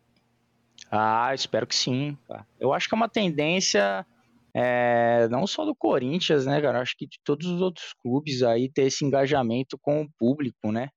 Ah, 0.91 1.33
espero 1.33 1.67
que 1.67 1.75
sim. 1.75 2.17
Eu 2.59 2.73
acho 2.73 2.87
que 2.87 2.95
é 2.95 2.97
uma 2.97 3.09
tendência 3.09 4.05
é, 4.53 5.27
não 5.29 5.45
só 5.45 5.63
do 5.63 5.75
Corinthians, 5.75 6.45
né, 6.45 6.59
cara? 6.59 6.81
Acho 6.81 6.97
que 6.97 7.05
de 7.05 7.19
todos 7.23 7.47
os 7.47 7.61
outros 7.61 7.93
clubes 8.01 8.41
aí 8.41 8.67
ter 8.67 8.83
esse 8.83 9.05
engajamento 9.05 9.77
com 9.77 10.01
o 10.01 10.09
público, 10.17 10.71
né? 10.71 10.89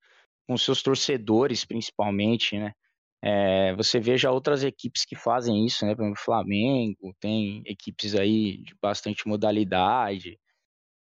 Com 0.49 0.57
seus 0.57 0.83
torcedores, 0.83 1.65
principalmente, 1.65 2.59
né? 2.59 2.73
É, 3.23 3.75
você 3.75 4.01
veja 4.01 4.31
outras 4.31 4.65
equipes 4.65 5.05
que 5.05 5.15
fazem 5.15 5.67
isso, 5.67 5.85
né? 5.85 5.95
Por 5.95 6.03
exemplo, 6.03 6.23
Flamengo, 6.23 7.15
tem 7.21 7.63
equipes 7.67 8.15
aí 8.15 8.59
de 8.63 8.75
bastante 8.81 9.29
modalidade. 9.29 10.39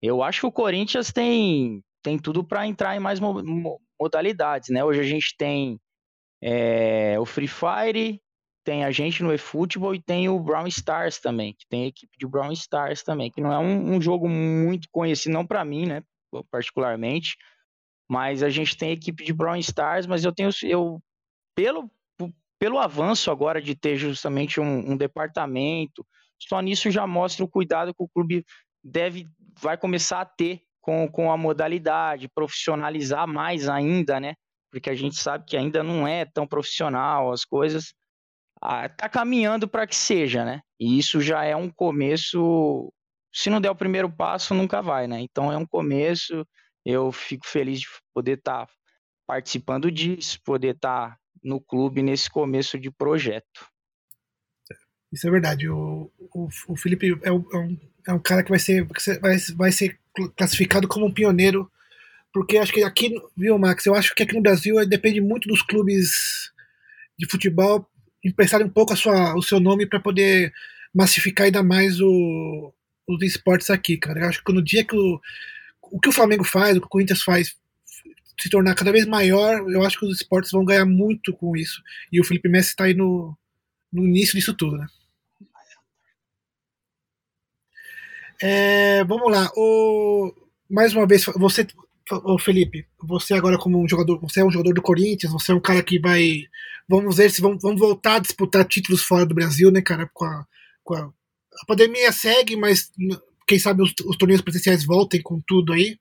Eu 0.01 0.21
acho 0.21 0.41
que 0.41 0.45
o 0.47 0.51
Corinthians 0.51 1.11
tem, 1.11 1.81
tem 2.03 2.19
tudo 2.19 2.43
para 2.43 2.67
entrar 2.67 2.95
em 2.95 2.99
mais 2.99 3.19
mo 3.19 3.79
modalidades, 3.99 4.69
né? 4.69 4.83
Hoje 4.83 4.99
a 4.99 5.03
gente 5.03 5.35
tem 5.37 5.79
é, 6.41 7.17
o 7.19 7.25
Free 7.25 7.47
Fire, 7.47 8.21
tem 8.65 8.83
a 8.83 8.91
gente 8.91 9.23
no 9.23 9.33
eFootball 9.33 9.95
e 9.95 10.01
tem 10.01 10.29
o 10.29 10.39
Brown 10.39 10.67
Stars 10.67 11.19
também, 11.19 11.53
que 11.53 11.65
tem 11.67 11.83
a 11.83 11.87
equipe 11.87 12.17
de 12.17 12.27
Brown 12.27 12.51
Stars 12.51 13.01
também, 13.01 13.31
que 13.31 13.41
não 13.41 13.51
é 13.51 13.57
um, 13.57 13.95
um 13.95 14.01
jogo 14.01 14.27
muito 14.27 14.87
conhecido, 14.91 15.33
não 15.33 15.45
para 15.45 15.65
mim, 15.65 15.85
né? 15.85 16.03
Particularmente, 16.51 17.37
mas 18.09 18.43
a 18.43 18.49
gente 18.49 18.75
tem 18.77 18.89
a 18.89 18.93
equipe 18.93 19.23
de 19.23 19.33
Brown 19.33 19.57
Stars, 19.57 20.05
mas 20.05 20.23
eu 20.25 20.33
tenho 20.33 20.49
eu 20.63 21.01
pelo 21.55 21.89
pelo 22.63 22.79
avanço 22.79 23.29
agora 23.29 23.61
de 23.61 23.75
ter 23.75 23.97
justamente 23.97 24.57
um, 24.61 24.91
um 24.91 24.95
departamento, 24.95 26.07
só 26.39 26.61
nisso 26.61 26.89
já 26.89 27.05
mostra 27.05 27.43
o 27.43 27.49
cuidado 27.49 27.93
que 27.93 28.01
o 28.01 28.07
clube 28.07 28.45
deve, 28.81 29.27
vai 29.59 29.77
começar 29.77 30.21
a 30.21 30.25
ter 30.25 30.61
com, 30.79 31.05
com 31.11 31.29
a 31.29 31.35
modalidade, 31.35 32.29
profissionalizar 32.33 33.27
mais 33.27 33.67
ainda, 33.67 34.17
né? 34.17 34.35
Porque 34.71 34.89
a 34.89 34.95
gente 34.95 35.17
sabe 35.17 35.43
que 35.45 35.57
ainda 35.57 35.83
não 35.83 36.07
é 36.07 36.23
tão 36.23 36.47
profissional 36.47 37.33
as 37.33 37.43
coisas. 37.43 37.93
Ah, 38.61 38.87
tá 38.87 39.09
caminhando 39.09 39.67
para 39.67 39.85
que 39.85 39.95
seja, 39.97 40.45
né? 40.45 40.61
E 40.79 40.97
isso 40.97 41.19
já 41.19 41.43
é 41.43 41.57
um 41.57 41.69
começo. 41.69 42.93
Se 43.33 43.49
não 43.49 43.59
der 43.59 43.71
o 43.71 43.75
primeiro 43.75 44.09
passo, 44.09 44.53
nunca 44.53 44.81
vai, 44.81 45.05
né? 45.05 45.19
Então 45.19 45.51
é 45.51 45.57
um 45.57 45.65
começo. 45.65 46.47
Eu 46.85 47.11
fico 47.11 47.45
feliz 47.45 47.81
de 47.81 47.87
poder 48.13 48.37
estar 48.37 48.67
tá 48.67 48.73
participando 49.27 49.91
disso, 49.91 50.39
poder 50.45 50.75
estar 50.75 51.09
tá 51.09 51.17
no 51.43 51.59
clube 51.59 52.01
nesse 52.01 52.29
começo 52.29 52.79
de 52.79 52.89
projeto. 52.89 53.67
Isso 55.11 55.27
é 55.27 55.31
verdade. 55.31 55.69
O, 55.69 56.11
o, 56.33 56.47
o 56.67 56.75
Felipe 56.75 57.17
é 57.21 57.31
um, 57.31 57.45
é 57.53 57.57
um 58.13 58.17
é 58.17 58.19
cara 58.19 58.43
que 58.43 58.49
vai 58.49 58.59
ser, 58.59 58.87
vai, 59.21 59.37
vai 59.55 59.71
ser 59.71 59.99
classificado 60.35 60.87
como 60.87 61.05
um 61.05 61.13
pioneiro, 61.13 61.69
porque 62.33 62.57
acho 62.57 62.73
que 62.73 62.83
aqui, 62.83 63.13
viu, 63.37 63.57
Max? 63.59 63.85
Eu 63.85 63.93
acho 63.93 64.15
que 64.15 64.23
aqui 64.23 64.33
no 64.33 64.41
Brasil 64.41 64.79
eh, 64.79 64.85
depende 64.85 65.21
muito 65.21 65.47
dos 65.47 65.61
clubes 65.61 66.51
de 67.17 67.27
futebol 67.29 67.87
emprestarem 68.23 68.65
um 68.65 68.69
pouco 68.69 68.93
a 68.93 68.95
sua, 68.95 69.35
o 69.35 69.41
seu 69.41 69.59
nome 69.59 69.85
para 69.85 69.99
poder 69.99 70.51
massificar 70.93 71.45
ainda 71.45 71.61
mais 71.61 71.99
o, 71.99 72.73
os 73.07 73.21
esportes 73.21 73.69
aqui, 73.69 73.97
cara. 73.97 74.21
Eu 74.21 74.29
acho 74.29 74.43
que 74.43 74.53
no 74.53 74.63
dia 74.63 74.83
que 74.83 74.95
o, 74.95 75.19
o 75.81 75.99
que 75.99 76.09
o 76.09 76.13
Flamengo 76.13 76.43
faz, 76.43 76.75
o 76.75 76.79
que 76.79 76.87
o 76.87 76.89
Corinthians 76.89 77.21
faz, 77.21 77.55
se 78.39 78.49
tornar 78.49 78.75
cada 78.75 78.91
vez 78.91 79.05
maior, 79.05 79.69
eu 79.69 79.83
acho 79.83 79.99
que 79.99 80.05
os 80.05 80.15
esportes 80.15 80.51
vão 80.51 80.65
ganhar 80.65 80.85
muito 80.85 81.33
com 81.33 81.55
isso. 81.55 81.81
E 82.11 82.19
o 82.19 82.23
Felipe 82.23 82.49
Messi 82.49 82.69
está 82.69 82.85
aí 82.85 82.93
no, 82.93 83.37
no 83.91 84.03
início 84.05 84.35
disso 84.35 84.53
tudo, 84.53 84.77
né? 84.77 84.87
É, 88.41 89.03
vamos 89.05 89.31
lá. 89.31 89.49
O, 89.55 90.33
mais 90.69 90.93
uma 90.93 91.07
vez, 91.07 91.25
você, 91.35 91.65
o 92.11 92.37
Felipe, 92.37 92.85
você 93.01 93.33
agora 93.33 93.57
como 93.57 93.81
um 93.81 93.87
jogador, 93.87 94.19
você 94.19 94.41
é 94.41 94.45
um 94.45 94.51
jogador 94.51 94.73
do 94.73 94.81
Corinthians, 94.81 95.31
você 95.31 95.51
é 95.51 95.55
um 95.55 95.61
cara 95.61 95.81
que 95.81 95.99
vai, 95.99 96.43
vamos 96.89 97.15
ver 97.15 97.31
se 97.31 97.41
vamos, 97.41 97.61
vamos 97.61 97.79
voltar 97.79 98.15
a 98.15 98.19
disputar 98.19 98.65
títulos 98.65 99.03
fora 99.03 99.25
do 99.25 99.35
Brasil, 99.35 99.71
né, 99.71 99.81
cara? 99.81 100.09
Com 100.13 100.25
a, 100.25 100.45
com 100.83 100.95
a, 100.95 100.99
a 101.01 101.65
pandemia 101.65 102.11
segue, 102.11 102.57
mas 102.57 102.91
quem 103.47 103.59
sabe 103.59 103.81
os, 103.81 103.93
os 104.05 104.17
torneios 104.17 104.41
presenciais 104.41 104.85
voltem 104.85 105.21
com 105.21 105.39
tudo 105.47 105.71
aí. 105.71 105.97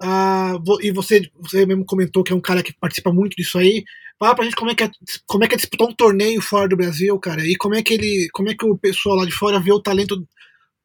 Ah, 0.00 0.54
e 0.80 0.92
você, 0.92 1.28
você 1.40 1.66
mesmo 1.66 1.84
comentou 1.84 2.22
que 2.22 2.32
é 2.32 2.36
um 2.36 2.40
cara 2.40 2.62
que 2.62 2.72
participa 2.72 3.12
muito 3.12 3.34
disso 3.36 3.58
aí. 3.58 3.84
Fala 4.18 4.34
pra 4.34 4.44
gente 4.44 4.56
como 4.56 4.70
é 4.70 4.74
que 4.74 4.84
é, 4.84 4.90
como 5.26 5.44
é, 5.44 5.48
que 5.48 5.54
é 5.54 5.58
disputar 5.58 5.88
um 5.88 5.94
torneio 5.94 6.40
fora 6.42 6.68
do 6.68 6.76
Brasil, 6.76 7.18
cara, 7.20 7.44
e 7.44 7.56
como 7.56 7.74
é 7.74 7.82
que 7.82 7.94
ele, 7.94 8.28
como 8.32 8.48
é 8.50 8.54
que 8.54 8.64
o 8.66 8.76
pessoal 8.76 9.16
lá 9.16 9.24
de 9.24 9.32
fora 9.32 9.60
vê 9.60 9.72
o 9.72 9.80
talento 9.80 10.16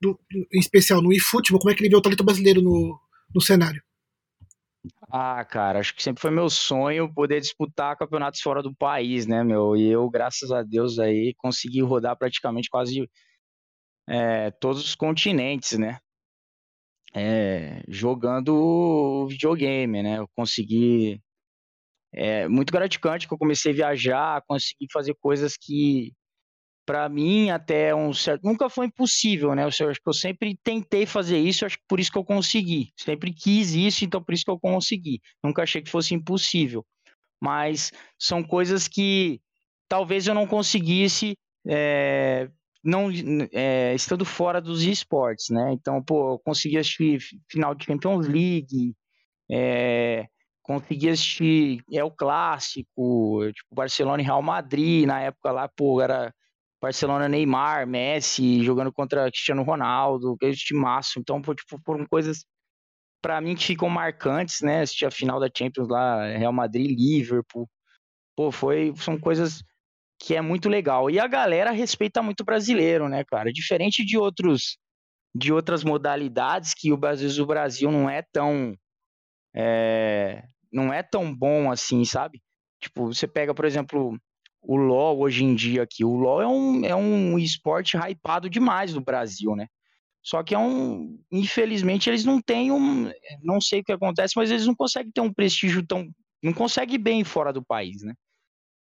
do, 0.01 0.19
em 0.53 0.59
especial 0.59 1.01
no 1.01 1.13
eFootball, 1.13 1.59
como 1.59 1.71
é 1.71 1.75
que 1.75 1.81
ele 1.81 1.89
vê 1.89 1.95
o 1.95 2.01
talento 2.01 2.23
brasileiro 2.23 2.61
no, 2.61 2.99
no 3.33 3.41
cenário? 3.41 3.81
Ah, 5.09 5.45
cara, 5.45 5.79
acho 5.79 5.95
que 5.95 6.03
sempre 6.03 6.21
foi 6.21 6.31
meu 6.31 6.49
sonho 6.49 7.11
poder 7.13 7.39
disputar 7.39 7.97
campeonatos 7.97 8.41
fora 8.41 8.61
do 8.61 8.75
país, 8.75 9.25
né, 9.25 9.43
meu? 9.43 9.75
E 9.75 9.87
eu, 9.89 10.09
graças 10.09 10.51
a 10.51 10.61
Deus, 10.63 10.99
aí 10.99 11.33
consegui 11.37 11.81
rodar 11.81 12.17
praticamente 12.17 12.69
quase 12.69 13.07
é, 14.07 14.51
todos 14.51 14.83
os 14.83 14.95
continentes, 14.95 15.77
né? 15.77 15.99
É, 17.13 17.83
jogando 17.87 19.27
videogame, 19.27 20.01
né? 20.01 20.17
Eu 20.17 20.27
consegui. 20.35 21.21
É 22.11 22.47
muito 22.47 22.71
gratificante 22.71 23.27
que 23.27 23.33
eu 23.33 23.37
comecei 23.37 23.71
a 23.71 23.75
viajar, 23.75 24.43
consegui 24.47 24.87
fazer 24.91 25.15
coisas 25.19 25.55
que, 25.57 26.13
para 26.85 27.07
mim, 27.09 27.49
até 27.49 27.93
um 27.95 28.13
certo. 28.13 28.43
Nunca 28.43 28.69
foi 28.69 28.87
impossível, 28.87 29.55
né? 29.55 29.63
Eu 29.63 29.67
acho 29.67 30.01
que 30.01 30.09
eu 30.09 30.13
sempre 30.13 30.57
tentei 30.63 31.05
fazer 31.05 31.39
isso, 31.39 31.65
acho 31.65 31.77
que 31.77 31.85
por 31.87 31.99
isso 31.99 32.11
que 32.11 32.17
eu 32.17 32.25
consegui. 32.25 32.91
Sempre 32.97 33.33
quis 33.33 33.73
isso, 33.73 34.05
então 34.05 34.23
por 34.23 34.33
isso 34.33 34.45
que 34.45 34.51
eu 34.51 34.59
consegui. 34.59 35.19
Nunca 35.43 35.63
achei 35.63 35.81
que 35.81 35.89
fosse 35.89 36.13
impossível. 36.13 36.85
Mas 37.41 37.91
são 38.19 38.43
coisas 38.43 38.87
que 38.87 39.41
talvez 39.89 40.27
eu 40.27 40.33
não 40.33 40.47
conseguisse 40.47 41.35
é, 41.67 42.49
não 42.83 43.09
é, 43.53 43.93
estando 43.95 44.25
fora 44.25 44.59
dos 44.61 44.83
esportes, 44.83 45.49
né? 45.49 45.71
Então, 45.73 46.03
pô, 46.03 46.33
eu 46.33 46.39
consegui 46.39 46.77
assistir 46.77 47.19
final 47.49 47.73
de 47.73 47.85
Champions 47.85 48.27
League, 48.27 48.95
é, 49.49 50.27
consegui 50.61 51.09
assistir 51.09 51.83
é 51.91 52.03
o 52.03 52.11
clássico, 52.11 53.41
tipo 53.53 53.75
Barcelona 53.75 54.21
e 54.21 54.25
Real 54.25 54.41
Madrid, 54.41 55.05
na 55.07 55.21
época 55.21 55.51
lá, 55.51 55.67
pô, 55.69 56.01
era 56.01 56.33
Barcelona, 56.81 57.29
Neymar, 57.29 57.87
Messi 57.87 58.63
jogando 58.63 58.91
contra 58.91 59.31
Cristiano 59.31 59.63
Ronaldo, 59.63 60.35
que 60.37 60.51
timaço. 60.53 61.19
Então, 61.19 61.41
pô, 61.41 61.55
tipo, 61.55 61.79
foram 61.85 62.05
coisas 62.05 62.45
para 63.21 63.39
mim 63.39 63.55
que 63.55 63.63
ficam 63.65 63.89
marcantes, 63.89 64.61
né? 64.61 64.81
Assistir 64.81 65.05
a 65.05 65.11
final 65.11 65.39
da 65.39 65.49
Champions 65.55 65.87
lá, 65.87 66.25
Real 66.37 66.51
Madrid, 66.51 66.91
Liverpool. 66.97 67.69
Pô, 68.35 68.51
foi, 68.51 68.93
são 68.97 69.17
coisas 69.17 69.63
que 70.23 70.35
é 70.35 70.41
muito 70.41 70.69
legal. 70.69 71.09
E 71.09 71.19
a 71.19 71.27
galera 71.27 71.71
respeita 71.71 72.23
muito 72.23 72.41
o 72.41 72.45
brasileiro, 72.45 73.09
né, 73.09 73.25
cara? 73.25 73.51
Diferente 73.51 74.05
de 74.05 74.17
outros 74.17 74.77
de 75.35 75.51
outras 75.51 75.83
modalidades 75.83 76.73
que 76.75 76.93
o 76.93 76.97
Brasil, 76.97 77.43
o 77.43 77.47
Brasil 77.47 77.91
não 77.91 78.09
é 78.09 78.21
tão 78.31 78.75
é, 79.53 80.43
não 80.71 80.93
é 80.93 81.03
tão 81.03 81.35
bom 81.35 81.69
assim, 81.71 82.05
sabe? 82.05 82.41
Tipo, 82.79 83.07
você 83.13 83.27
pega, 83.27 83.53
por 83.53 83.65
exemplo, 83.65 84.17
o 84.61 84.77
LoL 84.77 85.19
hoje 85.19 85.43
em 85.43 85.55
dia 85.55 85.83
aqui. 85.83 86.05
O 86.05 86.15
LoL 86.15 86.41
é 86.41 86.47
um, 86.47 86.85
é 86.85 86.95
um 86.95 87.37
esporte 87.37 87.97
hypado 87.97 88.49
demais 88.49 88.93
no 88.93 89.01
Brasil, 89.01 89.55
né? 89.55 89.67
Só 90.21 90.41
que 90.41 90.55
é 90.55 90.59
um. 90.59 91.19
Infelizmente, 91.31 92.09
eles 92.09 92.23
não 92.23 92.41
têm 92.41 92.71
um. 92.71 93.11
Não 93.41 93.59
sei 93.59 93.81
o 93.81 93.83
que 93.83 93.91
acontece, 93.91 94.33
mas 94.37 94.49
eles 94.49 94.65
não 94.65 94.75
conseguem 94.75 95.11
ter 95.11 95.21
um 95.21 95.33
prestígio 95.33 95.85
tão. 95.85 96.07
Não 96.41 96.53
conseguem 96.53 96.99
bem 96.99 97.23
fora 97.25 97.51
do 97.51 97.63
país, 97.63 98.03
né? 98.03 98.13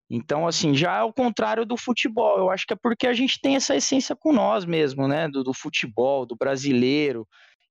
Então, 0.08 0.46
assim, 0.46 0.74
já 0.74 0.98
é 0.98 1.02
o 1.02 1.12
contrário 1.12 1.66
do 1.66 1.76
futebol. 1.76 2.38
Eu 2.38 2.50
acho 2.50 2.66
que 2.66 2.72
é 2.72 2.76
porque 2.76 3.06
a 3.06 3.12
gente 3.12 3.40
tem 3.40 3.56
essa 3.56 3.74
essência 3.74 4.14
com 4.14 4.32
nós 4.32 4.64
mesmo, 4.64 5.08
né? 5.08 5.28
Do, 5.28 5.42
do, 5.42 5.52
futebol, 5.52 6.24
do 6.24 6.36
brasileiro. 6.36 7.26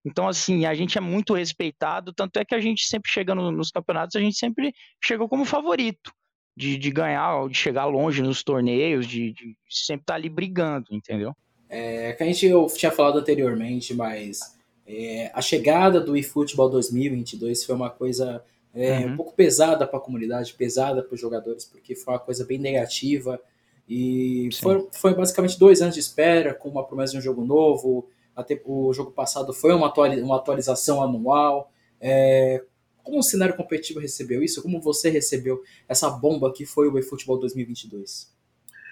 Então, 0.06 0.28
assim, 0.28 0.66
a 0.66 0.74
gente 0.74 0.98
é 0.98 1.02
muito 1.02 1.34
respeitado, 1.34 2.14
tanto 2.14 2.38
é 2.38 2.46
que 2.46 2.54
a 2.54 2.60
gente 2.60 2.86
sempre 2.86 3.10
chega 3.10 3.34
no, 3.34 3.52
nos 3.52 3.72
campeonatos, 3.72 4.16
a 4.16 4.20
gente 4.20 4.38
sempre 4.38 4.74
chega 5.04 5.28
como 5.28 5.46
favorito 5.46 6.12
de, 6.56 6.78
de 6.78 6.92
ganhar, 6.92 7.50
de 7.50 7.58
chegar 7.58 7.86
longe 7.86 8.22
nos 8.22 8.44
torneios, 8.44 9.08
de, 9.08 9.34
de 9.34 9.58
sempre 9.68 10.04
estar 10.04 10.14
tá 10.14 10.16
ali 10.16 10.30
brigando, 10.30 10.88
entendeu? 10.92 11.34
É, 11.68 12.14
que 12.14 12.22
a 12.22 12.26
gente 12.26 12.46
eu 12.46 12.68
tinha 12.68 12.92
falado 12.92 13.18
anteriormente, 13.18 13.94
mas 13.94 14.56
é, 14.86 15.32
a 15.34 15.42
chegada 15.42 16.00
do 16.00 16.16
eFootball 16.16 16.70
2022 16.70 17.66
foi 17.66 17.76
uma 17.76 17.90
coisa 17.90 18.44
é, 18.76 19.00
uhum. 19.00 19.14
um 19.14 19.16
pouco 19.16 19.34
pesada 19.34 19.88
para 19.88 19.98
a 19.98 20.02
comunidade, 20.02 20.54
pesada 20.54 21.02
para 21.02 21.16
os 21.16 21.22
jogadores, 21.22 21.64
porque 21.64 21.96
foi 21.96 22.14
uma 22.14 22.20
coisa 22.20 22.46
bem 22.46 22.60
negativa. 22.60 23.40
E 23.88 24.50
foi, 24.62 24.88
foi 24.92 25.14
basicamente 25.14 25.58
dois 25.58 25.82
anos 25.82 25.96
de 25.96 26.02
espera, 26.02 26.54
com 26.54 26.70
uma 26.70 26.86
promessa 26.86 27.14
de 27.14 27.20
um 27.20 27.22
jogo 27.22 27.46
novo. 27.46 28.10
Até 28.36 28.62
o 28.66 28.92
jogo 28.92 29.12
passado 29.12 29.54
foi 29.54 29.74
uma, 29.74 29.88
atualiz, 29.88 30.22
uma 30.22 30.36
atualização 30.36 31.02
anual. 31.02 31.72
É, 32.02 32.62
como 33.02 33.20
o 33.20 33.24
cenário 33.24 33.56
competitivo 33.56 34.00
recebeu 34.00 34.44
isso? 34.44 34.62
Como 34.62 34.82
você 34.82 35.10
recebeu 35.10 35.64
essa 35.88 36.10
bomba 36.10 36.52
que 36.52 36.66
foi 36.66 36.90
o 36.90 37.00
eFootball 37.00 37.40
2022? 37.40 38.34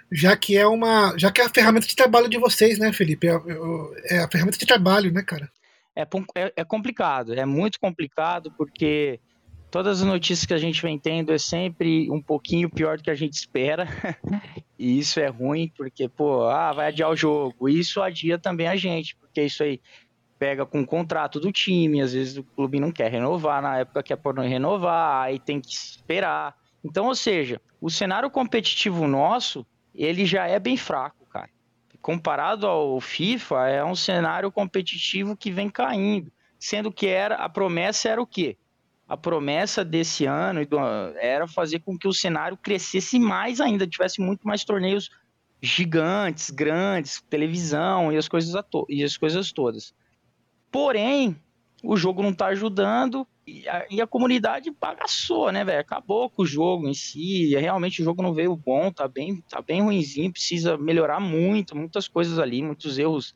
Já 0.09 0.37
que 0.37 0.55
é 0.55 0.65
uma, 0.65 1.17
já 1.17 1.31
que 1.31 1.41
é 1.41 1.45
a 1.45 1.49
ferramenta 1.49 1.87
de 1.87 1.95
trabalho 1.95 2.29
de 2.29 2.37
vocês, 2.37 2.77
né, 2.77 2.93
Felipe? 2.93 3.27
É, 3.27 3.33
é 4.11 4.19
a 4.19 4.29
ferramenta 4.29 4.57
de 4.57 4.65
trabalho, 4.65 5.11
né, 5.11 5.23
cara? 5.23 5.51
É, 5.95 6.03
é, 6.35 6.53
é 6.55 6.63
complicado, 6.63 7.33
é 7.33 7.45
muito 7.45 7.79
complicado 7.79 8.51
porque 8.57 9.19
todas 9.73 10.03
as 10.03 10.07
notícias 10.07 10.45
que 10.45 10.53
a 10.53 10.57
gente 10.59 10.79
vem 10.83 10.99
tendo 10.99 11.33
é 11.33 11.37
sempre 11.39 12.07
um 12.11 12.21
pouquinho 12.21 12.69
pior 12.69 12.95
do 12.95 13.03
que 13.03 13.09
a 13.09 13.15
gente 13.15 13.33
espera. 13.33 13.87
e 14.77 14.99
isso 14.99 15.19
é 15.19 15.25
ruim, 15.25 15.67
porque, 15.75 16.07
pô, 16.07 16.43
ah, 16.43 16.71
vai 16.71 16.89
adiar 16.89 17.09
o 17.09 17.15
jogo. 17.15 17.67
Isso 17.67 17.99
adia 17.99 18.37
também 18.37 18.67
a 18.67 18.75
gente, 18.75 19.15
porque 19.15 19.41
isso 19.41 19.63
aí 19.63 19.81
pega 20.37 20.63
com 20.63 20.81
o 20.81 20.85
contrato 20.85 21.39
do 21.39 21.51
time, 21.51 22.03
às 22.03 22.13
vezes 22.13 22.37
o 22.37 22.43
clube 22.43 22.79
não 22.79 22.91
quer 22.91 23.09
renovar, 23.09 23.63
na 23.63 23.79
época 23.79 24.03
quer 24.03 24.15
por 24.15 24.35
não 24.35 24.47
renovar, 24.47 25.23
aí 25.23 25.39
tem 25.39 25.59
que 25.59 25.73
esperar. 25.73 26.55
Então, 26.85 27.07
ou 27.07 27.15
seja, 27.15 27.59
o 27.81 27.89
cenário 27.89 28.29
competitivo 28.29 29.07
nosso, 29.07 29.65
ele 29.95 30.23
já 30.23 30.45
é 30.45 30.59
bem 30.59 30.77
fraco, 30.77 31.25
cara. 31.25 31.49
Comparado 31.99 32.67
ao 32.67 33.01
FIFA, 33.01 33.69
é 33.69 33.83
um 33.83 33.95
cenário 33.95 34.51
competitivo 34.51 35.35
que 35.35 35.49
vem 35.49 35.67
caindo, 35.67 36.31
sendo 36.59 36.91
que 36.91 37.07
era 37.07 37.37
a 37.37 37.49
promessa 37.49 38.09
era 38.09 38.21
o 38.21 38.27
quê? 38.27 38.55
A 39.13 39.17
promessa 39.17 39.85
desse 39.85 40.25
ano 40.25 40.59
era 41.21 41.47
fazer 41.47 41.79
com 41.81 41.95
que 41.95 42.07
o 42.07 42.13
cenário 42.13 42.57
crescesse 42.57 43.19
mais 43.19 43.61
ainda, 43.61 43.85
tivesse 43.85 44.19
muito 44.19 44.47
mais 44.47 44.65
torneios 44.65 45.11
gigantes, 45.61 46.49
grandes, 46.49 47.21
televisão 47.29 48.11
e 48.11 48.17
as 48.17 48.27
coisas, 48.27 48.55
e 48.89 49.03
as 49.03 49.15
coisas 49.15 49.51
todas. 49.51 49.93
Porém, 50.71 51.39
o 51.83 51.95
jogo 51.95 52.23
não 52.23 52.31
está 52.31 52.47
ajudando 52.47 53.27
e 53.45 53.69
a, 53.69 53.85
e 53.87 54.01
a, 54.01 54.07
comunidade 54.07 54.71
bagaçou, 54.71 55.51
né, 55.51 55.63
velho? 55.63 55.81
Acabou 55.81 56.27
com 56.27 56.41
o 56.41 56.45
jogo 56.45 56.87
em 56.87 56.93
si. 56.95 57.55
Realmente 57.55 58.01
o 58.01 58.03
jogo 58.03 58.23
não 58.23 58.33
veio 58.33 58.55
bom, 58.55 58.91
tá 58.91 59.07
bem, 59.07 59.43
tá 59.47 59.61
bem 59.61 59.83
ruimzinho, 59.83 60.33
precisa 60.33 60.75
melhorar 60.75 61.19
muito, 61.19 61.77
muitas 61.77 62.07
coisas 62.07 62.39
ali, 62.39 62.63
muitos 62.63 62.97
erros 62.97 63.35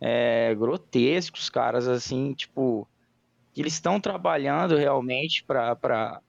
é, 0.00 0.52
grotescos, 0.56 1.48
caras, 1.48 1.86
assim, 1.86 2.34
tipo 2.34 2.88
eles 3.60 3.74
estão 3.74 4.00
trabalhando 4.00 4.76
realmente 4.76 5.44
para 5.44 6.20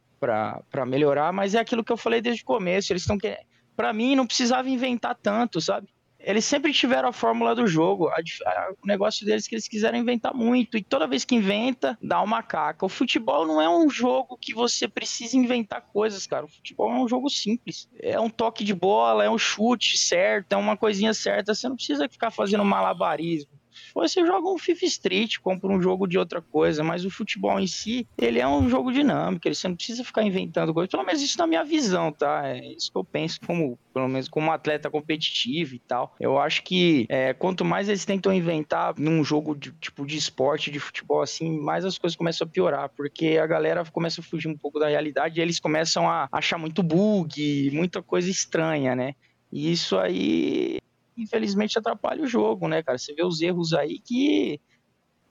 melhorar, 0.85 1.33
mas 1.33 1.55
é 1.55 1.59
aquilo 1.59 1.83
que 1.83 1.91
eu 1.91 1.97
falei 1.97 2.21
desde 2.21 2.43
o 2.43 2.45
começo. 2.45 2.91
Eles 2.91 3.03
estão 3.03 3.17
que 3.17 3.37
para 3.75 3.91
mim 3.91 4.15
não 4.15 4.27
precisava 4.27 4.69
inventar 4.69 5.15
tanto, 5.15 5.59
sabe? 5.59 5.87
Eles 6.19 6.43
sempre 6.43 6.73
tiveram 6.73 7.09
a 7.09 7.13
fórmula 7.13 7.53
do 7.53 7.67
jogo. 7.67 8.07
A, 8.07 8.15
a, 8.15 8.71
o 8.83 8.87
negócio 8.87 9.23
deles 9.23 9.45
é 9.45 9.49
que 9.49 9.55
eles 9.55 9.67
quiseram 9.67 9.99
inventar 9.99 10.33
muito. 10.33 10.75
E 10.75 10.83
toda 10.83 11.05
vez 11.05 11.23
que 11.23 11.35
inventa, 11.35 11.95
dá 12.01 12.19
uma 12.19 12.41
caca. 12.41 12.83
O 12.83 12.89
futebol 12.89 13.45
não 13.45 13.61
é 13.61 13.69
um 13.69 13.87
jogo 13.87 14.35
que 14.35 14.51
você 14.51 14.87
precisa 14.87 15.37
inventar 15.37 15.81
coisas, 15.81 16.25
cara. 16.25 16.45
O 16.45 16.49
futebol 16.49 16.91
é 16.91 16.95
um 16.95 17.07
jogo 17.07 17.29
simples. 17.29 17.87
É 17.99 18.19
um 18.19 18.29
toque 18.29 18.63
de 18.63 18.73
bola, 18.73 19.23
é 19.23 19.29
um 19.29 19.37
chute 19.37 19.99
certo, 19.99 20.53
é 20.53 20.57
uma 20.57 20.75
coisinha 20.75 21.13
certa. 21.13 21.53
Você 21.53 21.69
não 21.69 21.75
precisa 21.75 22.09
ficar 22.09 22.31
fazendo 22.31 22.65
malabarismo 22.65 23.51
Você 23.93 24.25
joga 24.25 24.49
um 24.49 24.57
FIFA 24.57 24.85
Street, 24.85 25.37
compra 25.39 25.69
um 25.69 25.81
jogo 25.81 26.07
de 26.07 26.17
outra 26.17 26.41
coisa, 26.41 26.83
mas 26.83 27.05
o 27.05 27.09
futebol 27.09 27.59
em 27.59 27.67
si, 27.67 28.07
ele 28.17 28.39
é 28.39 28.47
um 28.47 28.69
jogo 28.69 28.91
dinâmico, 28.91 29.47
você 29.53 29.67
não 29.67 29.75
precisa 29.75 30.03
ficar 30.03 30.23
inventando 30.23 30.73
coisas. 30.73 30.89
Pelo 30.89 31.05
menos 31.05 31.21
isso 31.21 31.37
na 31.37 31.47
minha 31.47 31.63
visão, 31.63 32.11
tá? 32.11 32.47
É 32.47 32.73
isso 32.73 32.91
que 32.91 32.97
eu 32.97 33.03
penso 33.03 33.39
como, 33.45 33.77
pelo 33.93 34.07
menos 34.07 34.27
como 34.27 34.51
atleta 34.51 34.89
competitivo 34.89 35.75
e 35.75 35.79
tal. 35.79 36.15
Eu 36.19 36.37
acho 36.37 36.63
que 36.63 37.05
é, 37.09 37.33
quanto 37.33 37.63
mais 37.63 37.89
eles 37.89 38.05
tentam 38.05 38.33
inventar 38.33 38.93
num 38.97 39.23
jogo 39.23 39.55
de, 39.55 39.71
tipo 39.73 40.05
de 40.05 40.17
esporte, 40.17 40.71
de 40.71 40.79
futebol 40.79 41.21
assim, 41.21 41.59
mais 41.59 41.85
as 41.85 41.97
coisas 41.97 42.15
começam 42.15 42.45
a 42.45 42.49
piorar, 42.49 42.89
porque 42.89 43.37
a 43.41 43.47
galera 43.47 43.83
começa 43.85 44.21
a 44.21 44.23
fugir 44.23 44.47
um 44.47 44.57
pouco 44.57 44.79
da 44.79 44.87
realidade 44.87 45.39
e 45.39 45.41
eles 45.41 45.59
começam 45.59 46.09
a 46.09 46.27
achar 46.31 46.57
muito 46.57 46.83
bug, 46.83 47.69
muita 47.71 48.01
coisa 48.01 48.29
estranha, 48.29 48.95
né? 48.95 49.15
E 49.51 49.71
isso 49.71 49.97
aí 49.97 50.79
infelizmente 51.17 51.77
atrapalha 51.77 52.23
o 52.23 52.27
jogo, 52.27 52.67
né, 52.67 52.83
cara? 52.83 52.97
Você 52.97 53.13
vê 53.13 53.23
os 53.23 53.41
erros 53.41 53.73
aí 53.73 53.99
que. 53.99 54.59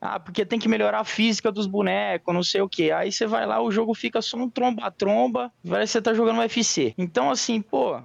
Ah, 0.00 0.20
porque 0.20 0.44
tem 0.44 0.58
que 0.58 0.68
melhorar 0.68 1.00
a 1.00 1.04
física 1.04 1.50
dos 1.50 1.66
bonecos, 1.66 2.34
não 2.34 2.42
sei 2.42 2.60
o 2.60 2.68
que. 2.68 2.92
Aí 2.92 3.10
você 3.10 3.26
vai 3.26 3.46
lá, 3.46 3.62
o 3.62 3.70
jogo 3.70 3.94
fica 3.94 4.20
só 4.20 4.36
um 4.36 4.50
tromba-tromba, 4.50 5.50
parece 5.66 5.92
que 5.92 5.98
você 5.98 6.02
tá 6.02 6.12
jogando 6.12 6.40
UFC. 6.40 6.94
Então, 6.98 7.30
assim, 7.30 7.62
pô, 7.62 7.98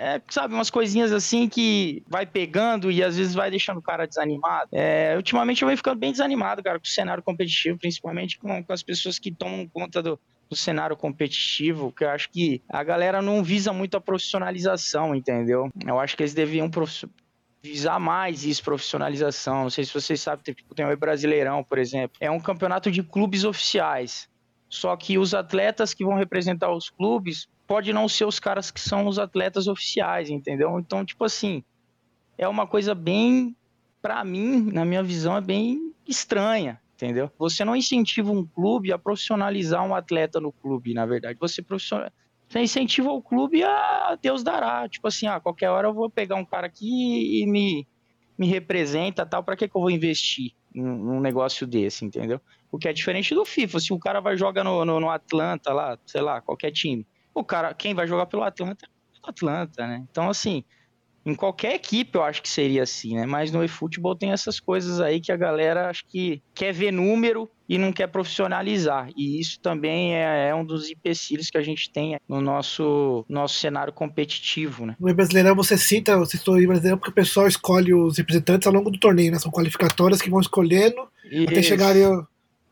é, 0.00 0.20
sabe, 0.28 0.54
umas 0.54 0.70
coisinhas 0.70 1.12
assim 1.12 1.48
que 1.48 2.04
vai 2.08 2.24
pegando 2.24 2.90
e 2.90 3.02
às 3.02 3.16
vezes 3.16 3.34
vai 3.34 3.50
deixando 3.50 3.78
o 3.78 3.82
cara 3.82 4.06
desanimado. 4.06 4.68
É, 4.72 5.14
ultimamente 5.16 5.62
eu 5.62 5.66
venho 5.66 5.76
ficando 5.76 5.98
bem 5.98 6.12
desanimado, 6.12 6.62
cara, 6.62 6.78
com 6.78 6.84
o 6.84 6.88
cenário 6.88 7.22
competitivo, 7.22 7.78
principalmente 7.78 8.38
com, 8.38 8.62
com 8.62 8.72
as 8.72 8.82
pessoas 8.82 9.18
que 9.18 9.32
tomam 9.32 9.68
conta 9.68 10.00
do, 10.00 10.18
do 10.48 10.56
cenário 10.56 10.96
competitivo, 10.96 11.92
que 11.92 12.04
eu 12.04 12.10
acho 12.10 12.30
que 12.30 12.62
a 12.68 12.82
galera 12.82 13.20
não 13.20 13.42
visa 13.42 13.72
muito 13.72 13.96
a 13.96 14.00
profissionalização, 14.00 15.14
entendeu? 15.14 15.70
Eu 15.86 15.98
acho 15.98 16.16
que 16.16 16.22
eles 16.22 16.34
deviam 16.34 16.70
visar 17.62 17.98
mais 17.98 18.44
isso, 18.44 18.62
profissionalização. 18.62 19.64
Não 19.64 19.70
sei 19.70 19.84
se 19.84 19.92
vocês 19.92 20.20
sabem, 20.20 20.44
tem, 20.44 20.54
tipo, 20.54 20.74
tem 20.74 20.86
o 20.86 20.96
Brasileirão, 20.96 21.62
por 21.62 21.78
exemplo. 21.78 22.16
É 22.20 22.30
um 22.30 22.40
campeonato 22.40 22.90
de 22.90 23.02
clubes 23.02 23.44
oficiais. 23.44 24.28
Só 24.68 24.96
que 24.96 25.18
os 25.18 25.34
atletas 25.34 25.94
que 25.94 26.04
vão 26.04 26.14
representar 26.14 26.72
os 26.72 26.90
clubes 26.90 27.48
pode 27.66 27.92
não 27.92 28.08
ser 28.08 28.24
os 28.24 28.40
caras 28.40 28.70
que 28.70 28.80
são 28.80 29.06
os 29.06 29.18
atletas 29.18 29.66
oficiais, 29.66 30.30
entendeu? 30.30 30.78
Então, 30.78 31.04
tipo 31.04 31.24
assim, 31.24 31.62
é 32.36 32.48
uma 32.48 32.66
coisa 32.66 32.94
bem, 32.94 33.54
para 34.00 34.24
mim, 34.24 34.70
na 34.72 34.84
minha 34.84 35.02
visão, 35.02 35.36
é 35.36 35.40
bem 35.40 35.92
estranha, 36.06 36.80
entendeu? 36.98 37.30
Você 37.38 37.64
não 37.64 37.76
incentiva 37.76 38.32
um 38.32 38.44
clube 38.44 38.92
a 38.92 38.98
profissionalizar 38.98 39.86
um 39.86 39.94
atleta 39.94 40.40
no 40.40 40.50
clube, 40.50 40.92
na 40.92 41.06
verdade. 41.06 41.38
Você 41.40 41.62
profissional... 41.62 42.10
Você 42.48 42.60
incentiva 42.60 43.10
o 43.10 43.22
clube 43.22 43.62
a 43.62 44.18
Deus 44.20 44.42
dará. 44.42 44.88
Tipo 44.88 45.06
assim, 45.06 45.26
ah, 45.26 45.38
qualquer 45.38 45.70
hora 45.70 45.86
eu 45.86 45.94
vou 45.94 46.10
pegar 46.10 46.34
um 46.36 46.44
cara 46.44 46.66
aqui 46.66 47.42
e 47.42 47.46
me, 47.46 47.86
me 48.36 48.46
representa 48.48 49.24
tal. 49.24 49.44
Para 49.44 49.54
que, 49.54 49.68
que 49.68 49.76
eu 49.76 49.80
vou 49.80 49.90
investir 49.90 50.52
num, 50.74 51.20
negócio 51.20 51.66
desse, 51.66 52.04
entendeu? 52.04 52.40
O 52.72 52.78
que 52.78 52.88
é 52.88 52.92
diferente 52.92 53.34
do 53.34 53.44
FIFA. 53.44 53.80
Se 53.80 53.92
o 53.92 53.98
cara 53.98 54.20
vai 54.20 54.36
jogar 54.36 54.64
no, 54.64 54.84
no, 54.84 54.98
no, 54.98 55.10
Atlanta 55.10 55.72
lá, 55.72 55.98
sei 56.06 56.22
lá, 56.22 56.40
qualquer 56.40 56.72
time. 56.72 57.06
O 57.34 57.44
cara, 57.44 57.74
quem 57.74 57.94
vai 57.94 58.06
jogar 58.06 58.26
pelo 58.26 58.42
Atlanta 58.42 58.86
é 58.86 59.28
Atlanta, 59.28 59.86
né? 59.86 60.06
Então, 60.10 60.28
assim, 60.30 60.64
em 61.24 61.34
qualquer 61.34 61.74
equipe 61.74 62.16
eu 62.16 62.22
acho 62.22 62.42
que 62.42 62.48
seria 62.48 62.82
assim, 62.82 63.14
né? 63.14 63.26
Mas 63.26 63.52
no 63.52 63.62
eFootball 63.62 64.16
tem 64.16 64.32
essas 64.32 64.58
coisas 64.58 65.00
aí 65.00 65.20
que 65.20 65.30
a 65.30 65.36
galera 65.36 65.90
acho 65.90 66.04
que 66.06 66.42
quer 66.54 66.72
ver 66.72 66.92
número 66.92 67.48
e 67.68 67.76
não 67.76 67.92
quer 67.92 68.06
profissionalizar. 68.06 69.10
E 69.16 69.38
isso 69.38 69.60
também 69.60 70.14
é, 70.14 70.48
é 70.48 70.54
um 70.54 70.64
dos 70.64 70.90
empecilhos 70.90 71.50
que 71.50 71.58
a 71.58 71.62
gente 71.62 71.90
tem 71.90 72.18
no 72.26 72.40
nosso, 72.40 73.26
nosso 73.28 73.56
cenário 73.56 73.92
competitivo, 73.92 74.86
né? 74.86 74.96
No 74.98 75.12
Brasileirão 75.14 75.54
você 75.54 75.76
cita, 75.76 76.16
você 76.16 76.38
citou 76.38 76.56
o 76.56 76.66
Brasileirão 76.66 76.98
porque 76.98 77.10
o 77.10 77.14
pessoal 77.14 77.46
escolhe 77.46 77.92
os 77.92 78.16
representantes 78.16 78.66
ao 78.66 78.72
longo 78.72 78.90
do 78.90 78.98
torneio, 78.98 79.30
né? 79.30 79.38
São 79.38 79.52
qualificatórias 79.52 80.22
que 80.22 80.30
vão 80.30 80.40
escolhendo 80.40 81.08
isso. 81.30 81.50
até 81.50 81.62
chegarem 81.62 82.04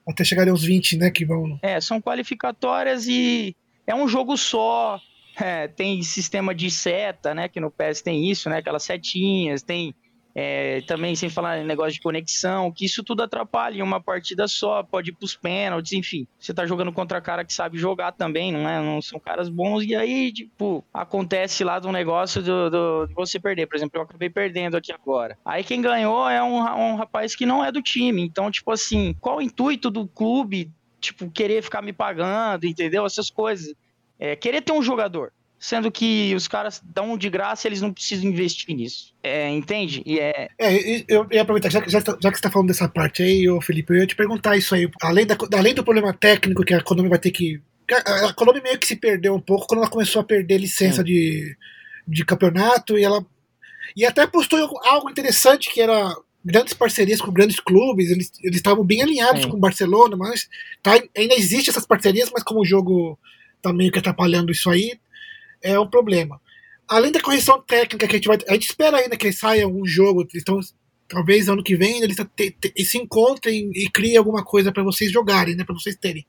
até 0.09 0.23
chegarem 0.23 0.53
aos 0.53 0.63
20, 0.63 0.99
né, 0.99 1.11
que 1.11 1.25
vão... 1.25 1.59
É, 1.61 1.81
são 1.81 2.01
qualificatórias 2.01 3.09
e 3.09 3.57
é 3.87 3.95
um 3.95 4.07
jogo 4.07 4.37
só, 4.37 5.01
é, 5.39 5.69
tem 5.69 6.03
sistema 6.03 6.55
de 6.55 6.71
seta, 6.71 7.35
né? 7.35 7.49
Que 7.49 7.61
no 7.61 7.71
PS 7.71 8.03
tem 8.03 8.31
isso, 8.31 8.49
né? 8.49 8.59
Aquelas 8.59 8.83
setinhas, 8.83 9.63
tem 9.63 9.95
é, 10.39 10.83
também 10.83 11.17
sem 11.17 11.31
falar 11.31 11.59
em 11.59 11.65
negócio 11.65 11.95
de 11.95 12.01
conexão, 12.03 12.71
que 12.71 12.85
isso 12.85 13.03
tudo 13.03 13.23
atrapalha 13.23 13.79
em 13.79 13.83
uma 13.83 14.03
partida 14.03 14.47
só, 14.47 14.83
pode 14.83 15.09
ir 15.09 15.15
pros 15.15 15.35
pênaltis, 15.35 15.95
enfim. 15.95 16.27
Você 16.39 16.53
tá 16.53 16.67
jogando 16.67 16.93
contra 16.93 17.23
cara 17.23 17.43
que 17.43 17.55
sabe 17.55 17.79
jogar 17.79 18.13
também, 18.13 18.53
não 18.53 18.69
é? 18.69 18.79
Não 18.83 19.01
são 19.01 19.19
caras 19.19 19.49
bons, 19.49 19.83
e 19.85 19.97
aí, 19.97 20.31
tipo, 20.31 20.85
acontece 20.93 21.65
lá 21.65 21.79
do 21.79 21.91
negócio 21.91 22.43
do, 22.43 22.69
do, 22.69 23.07
de 23.07 23.15
você 23.15 23.41
perder. 23.41 23.67
Por 23.67 23.77
exemplo, 23.77 23.99
eu 23.99 24.03
acabei 24.03 24.29
perdendo 24.29 24.77
aqui 24.77 24.93
agora. 24.93 25.39
Aí 25.43 25.65
quem 25.65 25.81
ganhou 25.81 26.29
é 26.29 26.43
um, 26.43 26.59
um 26.59 26.97
rapaz 26.97 27.35
que 27.35 27.47
não 27.47 27.65
é 27.65 27.73
do 27.73 27.81
time. 27.81 28.21
Então, 28.21 28.51
tipo 28.51 28.71
assim, 28.71 29.15
qual 29.19 29.39
o 29.39 29.43
intuito 29.43 29.91
do 29.91 30.07
clube, 30.07 30.71
tipo, 31.01 31.31
querer 31.31 31.63
ficar 31.63 31.81
me 31.81 31.95
pagando, 31.95 32.67
entendeu? 32.67 33.07
Essas 33.07 33.31
coisas 33.31 33.75
é, 34.19 34.37
querer 34.37 34.63
ter 34.63 34.73
um 34.73 34.83
jogador, 34.83 35.33
sendo 35.59 35.91
que 35.91 36.35
os 36.35 36.47
caras 36.47 36.81
dão 36.85 37.17
de 37.17 37.29
graça 37.29 37.67
eles 37.67 37.81
não 37.81 37.93
precisam 37.93 38.29
investir 38.29 38.75
nisso. 38.75 39.15
É, 39.23 39.49
entende? 39.51 40.03
E 40.07 40.19
é... 40.19 40.49
é, 40.59 41.05
eu 41.09 41.27
ia 41.31 41.43
aproveitar, 41.43 41.71
já, 41.71 41.81
já, 41.81 41.99
já 41.99 42.03
que 42.03 42.21
você 42.21 42.29
está 42.29 42.51
falando 42.51 42.69
dessa 42.69 42.89
parte 42.89 43.23
aí, 43.23 43.49
ô 43.49 43.61
Felipe, 43.61 43.93
eu 43.93 43.99
ia 43.99 44.07
te 44.07 44.17
perguntar 44.17 44.57
isso 44.57 44.75
aí. 44.75 44.89
Além, 45.03 45.27
da, 45.27 45.37
além 45.55 45.75
do 45.75 45.85
problema 45.85 46.13
técnico 46.13 46.65
que 46.65 46.75
a 46.75 46.83
Konami 46.83 47.09
vai 47.09 47.19
ter 47.19 47.31
que. 47.31 47.61
A, 47.91 48.29
a 48.29 48.33
Konami 48.33 48.61
meio 48.61 48.79
que 48.79 48.87
se 48.87 48.97
perdeu 48.97 49.35
um 49.35 49.41
pouco 49.41 49.67
quando 49.67 49.81
ela 49.81 49.91
começou 49.91 50.21
a 50.21 50.25
perder 50.25 50.59
licença 50.59 51.03
de, 51.03 51.57
de 52.07 52.25
campeonato 52.25 52.99
e 52.99 53.05
ela. 53.05 53.25
E 53.97 54.05
até 54.05 54.27
postou 54.27 54.59
algo 54.85 55.09
interessante 55.09 55.71
que 55.73 55.81
era 55.81 56.15
grandes 56.45 56.75
parcerias 56.75 57.21
com 57.21 57.33
grandes 57.33 57.59
clubes, 57.59 58.11
eles 58.11 58.57
estavam 58.57 58.85
bem 58.85 59.03
alinhados 59.03 59.43
Sim. 59.43 59.49
com 59.49 59.57
o 59.57 59.61
Barcelona, 59.61 60.17
mas 60.17 60.49
tá, 60.81 60.93
ainda 61.17 61.35
existe 61.35 61.71
essas 61.71 61.85
parcerias, 61.85 62.31
mas 62.33 62.45
como 62.45 62.61
o 62.61 62.65
jogo 62.65 63.19
tá 63.69 63.73
meio 63.73 63.93
que 63.93 63.99
atrapalhando 63.99 64.53
isso 64.53 64.71
aí, 64.71 64.99
é 65.63 65.79
um 65.79 65.89
problema. 65.89 66.41
Além 66.89 67.11
da 67.11 67.21
correção 67.21 67.61
técnica 67.61 68.07
que 68.07 68.15
a 68.15 68.19
gente 68.19 68.29
vai. 68.29 68.39
A 68.49 68.53
gente 68.53 68.67
espera 68.67 68.99
ainda 68.99 69.17
que 69.17 69.33
saia 69.33 69.67
um 69.67 69.85
jogo, 69.85 70.27
então 70.35 70.61
talvez 71.09 71.49
ano 71.49 71.63
que 71.63 71.77
vem 71.77 72.03
eles 72.03 72.17
te, 72.37 72.51
te, 72.51 72.85
se 72.85 72.99
encontrem 72.99 73.71
e 73.75 73.89
criem 73.91 74.17
alguma 74.17 74.45
coisa 74.45 74.73
para 74.73 74.83
vocês 74.83 75.11
jogarem, 75.11 75.57
né, 75.57 75.65
para 75.65 75.75
vocês 75.75 75.97
terem. 75.97 76.25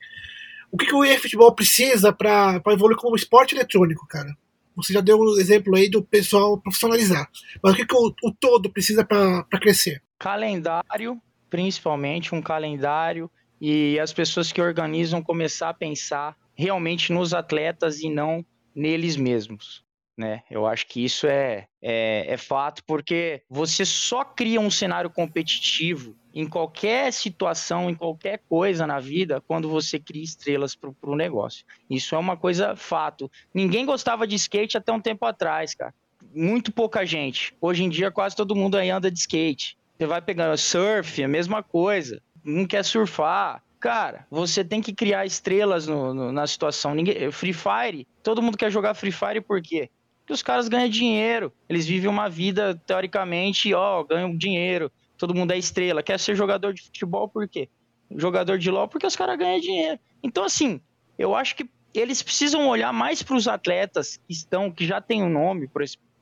O 0.72 0.78
que, 0.78 0.86
que 0.86 0.96
o 0.96 1.04
eFootball 1.04 1.54
precisa 1.54 2.12
para 2.12 2.62
evoluir 2.68 2.98
como 2.98 3.16
esporte 3.16 3.56
eletrônico, 3.56 4.08
cara? 4.08 4.36
Você 4.76 4.94
já 4.94 5.02
deu 5.02 5.18
um 5.20 5.40
exemplo 5.40 5.76
aí 5.76 5.90
do 5.90 6.04
pessoal 6.04 6.60
profissionalizar. 6.60 7.28
Mas 7.64 7.74
o 7.74 7.76
que, 7.76 7.86
que 7.86 7.96
o, 7.96 8.14
o 8.24 8.32
todo 8.32 8.70
precisa 8.70 9.04
para 9.04 9.44
crescer? 9.60 10.04
Calendário, 10.20 11.20
principalmente 11.50 12.36
um 12.36 12.42
calendário, 12.42 13.30
e 13.60 14.00
as 14.00 14.14
pessoas 14.14 14.52
que 14.52 14.62
organizam 14.62 15.22
começar 15.22 15.70
a 15.70 15.74
pensar 15.74 16.36
realmente 16.58 17.14
nos 17.14 17.34
atletas 17.34 18.02
e 18.02 18.10
não 18.10 18.44
neles 18.76 19.16
mesmos. 19.16 19.86
Né? 20.18 20.42
Eu 20.50 20.66
acho 20.66 20.88
que 20.88 21.06
isso 21.06 21.28
é, 21.28 21.68
é, 21.80 22.26
é, 22.28 22.38
fato, 22.38 22.84
porque 22.86 23.44
você 23.48 23.86
só 23.86 24.24
cria 24.26 24.60
um 24.60 24.72
cenário 24.72 25.12
competitivo 25.12 26.16
em 26.34 26.48
qualquer 26.48 27.14
situação, 27.14 27.88
em 27.88 27.94
qualquer 27.94 28.42
coisa 28.50 28.88
na 28.88 29.00
vida, 29.00 29.40
quando 29.48 29.70
você 29.70 30.00
cria 30.00 30.24
estrelas 30.24 30.76
para 30.76 30.92
o 31.04 31.16
negócio. 31.16 31.64
Isso 31.88 32.16
é 32.16 32.18
uma 32.18 32.36
coisa 32.36 32.76
fato. 32.76 33.30
Ninguém 33.54 33.86
gostava 33.86 34.26
de 34.26 34.36
skate 34.36 34.76
até 34.76 34.92
um 34.92 35.00
tempo 35.00 35.24
atrás, 35.24 35.76
cara. 35.76 35.94
Muito 36.34 36.72
pouca 36.72 37.06
gente. 37.06 37.54
Hoje 37.62 37.84
em 37.84 37.90
dia, 37.90 38.10
quase 38.10 38.36
todo 38.36 38.56
mundo 38.56 38.76
aí 38.76 38.90
anda 38.90 39.12
de 39.12 39.20
skate. 39.20 39.78
Você 39.98 40.08
vai 40.08 40.22
pegando 40.22 40.58
surf, 40.58 41.24
a 41.24 41.28
mesma 41.28 41.62
coisa. 41.62 42.20
Não 42.44 42.66
quer 42.66 42.84
surfar, 42.84 43.64
Cara, 43.80 44.26
você 44.30 44.64
tem 44.64 44.82
que 44.82 44.94
criar 44.94 45.26
estrelas 45.26 45.88
no, 45.88 46.14
no, 46.14 46.32
na 46.32 46.48
situação. 46.48 46.96
Ninguém, 46.96 47.32
Free 47.32 47.54
Fire, 47.54 48.08
todo 48.24 48.42
mundo 48.42 48.58
quer 48.58 48.72
jogar 48.72 48.94
Free 48.96 49.12
Fire 49.12 49.42
por 49.42 49.62
quê? 49.62 49.90
Porque 50.22 50.34
os 50.34 50.42
caras 50.42 50.68
ganham 50.68 50.90
dinheiro. 50.90 51.54
Eles 51.70 51.86
vivem 51.86 52.10
uma 52.10 52.28
vida, 52.28 52.76
teoricamente, 52.86 53.74
ó, 53.74 54.04
ganham 54.04 54.36
dinheiro. 54.36 54.92
Todo 55.18 55.34
mundo 55.34 55.52
é 55.52 55.58
estrela. 55.58 56.04
Quer 56.04 56.20
ser 56.20 56.36
jogador 56.36 56.74
de 56.74 56.84
futebol 56.84 57.30
por 57.30 57.48
quê? 57.48 57.70
Jogador 58.16 58.58
de 58.58 58.70
LOL 58.72 58.88
porque 58.88 59.08
os 59.08 59.16
caras 59.16 59.38
ganham 59.38 59.60
dinheiro. 59.60 60.00
Então, 60.24 60.44
assim, 60.44 60.82
eu 61.18 61.36
acho 61.36 61.56
que 61.56 61.70
eles 61.94 62.22
precisam 62.22 62.68
olhar 62.68 62.92
mais 62.92 63.24
para 63.24 63.36
os 63.36 63.48
atletas 63.48 64.18
que 64.18 64.34
estão, 64.34 64.72
que 64.72 64.86
já 64.86 65.00
têm 65.00 65.24
um 65.24 65.30
nome, 65.30 65.70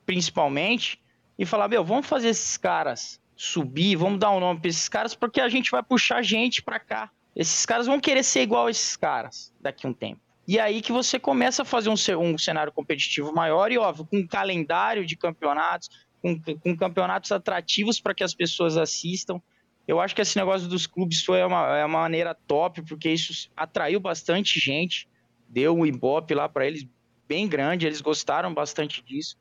principalmente, 0.05 1.01
e 1.37 1.45
falar, 1.45 1.67
meu, 1.67 1.83
vamos 1.83 2.07
fazer 2.07 2.29
esses 2.29 2.57
caras 2.57 3.19
subir, 3.35 3.95
vamos 3.95 4.19
dar 4.19 4.31
um 4.31 4.39
nome 4.39 4.59
para 4.59 4.69
esses 4.69 4.87
caras, 4.87 5.13
porque 5.13 5.41
a 5.41 5.49
gente 5.49 5.71
vai 5.71 5.83
puxar 5.83 6.21
gente 6.21 6.61
para 6.61 6.79
cá. 6.79 7.11
Esses 7.35 7.65
caras 7.65 7.85
vão 7.85 7.99
querer 7.99 8.23
ser 8.23 8.41
igual 8.41 8.67
a 8.67 8.71
esses 8.71 8.95
caras 8.95 9.53
daqui 9.59 9.85
a 9.85 9.89
um 9.89 9.93
tempo. 9.93 10.21
E 10.47 10.59
aí 10.59 10.81
que 10.81 10.91
você 10.91 11.19
começa 11.19 11.63
a 11.63 11.65
fazer 11.65 11.89
um, 11.89 11.95
um 12.19 12.37
cenário 12.37 12.71
competitivo 12.71 13.33
maior 13.33 13.71
e, 13.71 13.77
óbvio, 13.77 14.05
com 14.05 14.17
um 14.17 14.27
calendário 14.27 15.05
de 15.05 15.15
campeonatos, 15.15 15.89
com, 16.21 16.39
com 16.39 16.77
campeonatos 16.77 17.31
atrativos 17.31 17.99
para 17.99 18.13
que 18.13 18.23
as 18.23 18.33
pessoas 18.33 18.77
assistam. 18.77 19.41
Eu 19.87 19.99
acho 19.99 20.15
que 20.15 20.21
esse 20.21 20.37
negócio 20.37 20.67
dos 20.67 20.87
clubes 20.87 21.23
foi 21.23 21.43
uma, 21.43 21.77
é 21.77 21.85
uma 21.85 21.99
maneira 22.01 22.33
top, 22.47 22.81
porque 22.83 23.09
isso 23.09 23.49
atraiu 23.55 23.99
bastante 23.99 24.59
gente, 24.59 25.07
deu 25.49 25.75
um 25.75 25.85
ibope 25.85 26.33
lá 26.33 26.47
para 26.47 26.65
eles 26.65 26.87
bem 27.27 27.47
grande, 27.47 27.85
eles 27.85 28.01
gostaram 28.01 28.53
bastante 28.53 29.03
disso. 29.03 29.37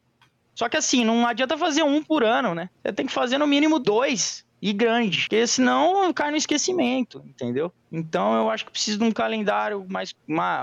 Só 0.55 0.69
que 0.69 0.77
assim, 0.77 1.05
não 1.05 1.27
adianta 1.27 1.59
fazer 1.59 1.83
um 1.83 2.03
por 2.03 2.23
ano, 2.23 2.55
né? 2.55 2.71
Você 2.83 2.93
tem 2.93 3.07
que 3.07 3.13
fazer 3.13 3.39
no 3.39 3.47
mínimo 3.47 3.79
dois 3.79 4.45
e 4.65 4.73
grande, 4.73 5.19
porque 5.19 5.47
senão 5.47 6.11
cai 6.15 6.31
no 6.31 6.39
esquecimento, 6.39 7.23
entendeu? 7.27 7.71
Então 7.93 8.35
eu 8.35 8.49
acho 8.49 8.65
que 8.65 8.71
precisa 8.71 8.97
de 8.97 9.05
um 9.05 9.13
calendário 9.13 9.85
mais 9.87 10.15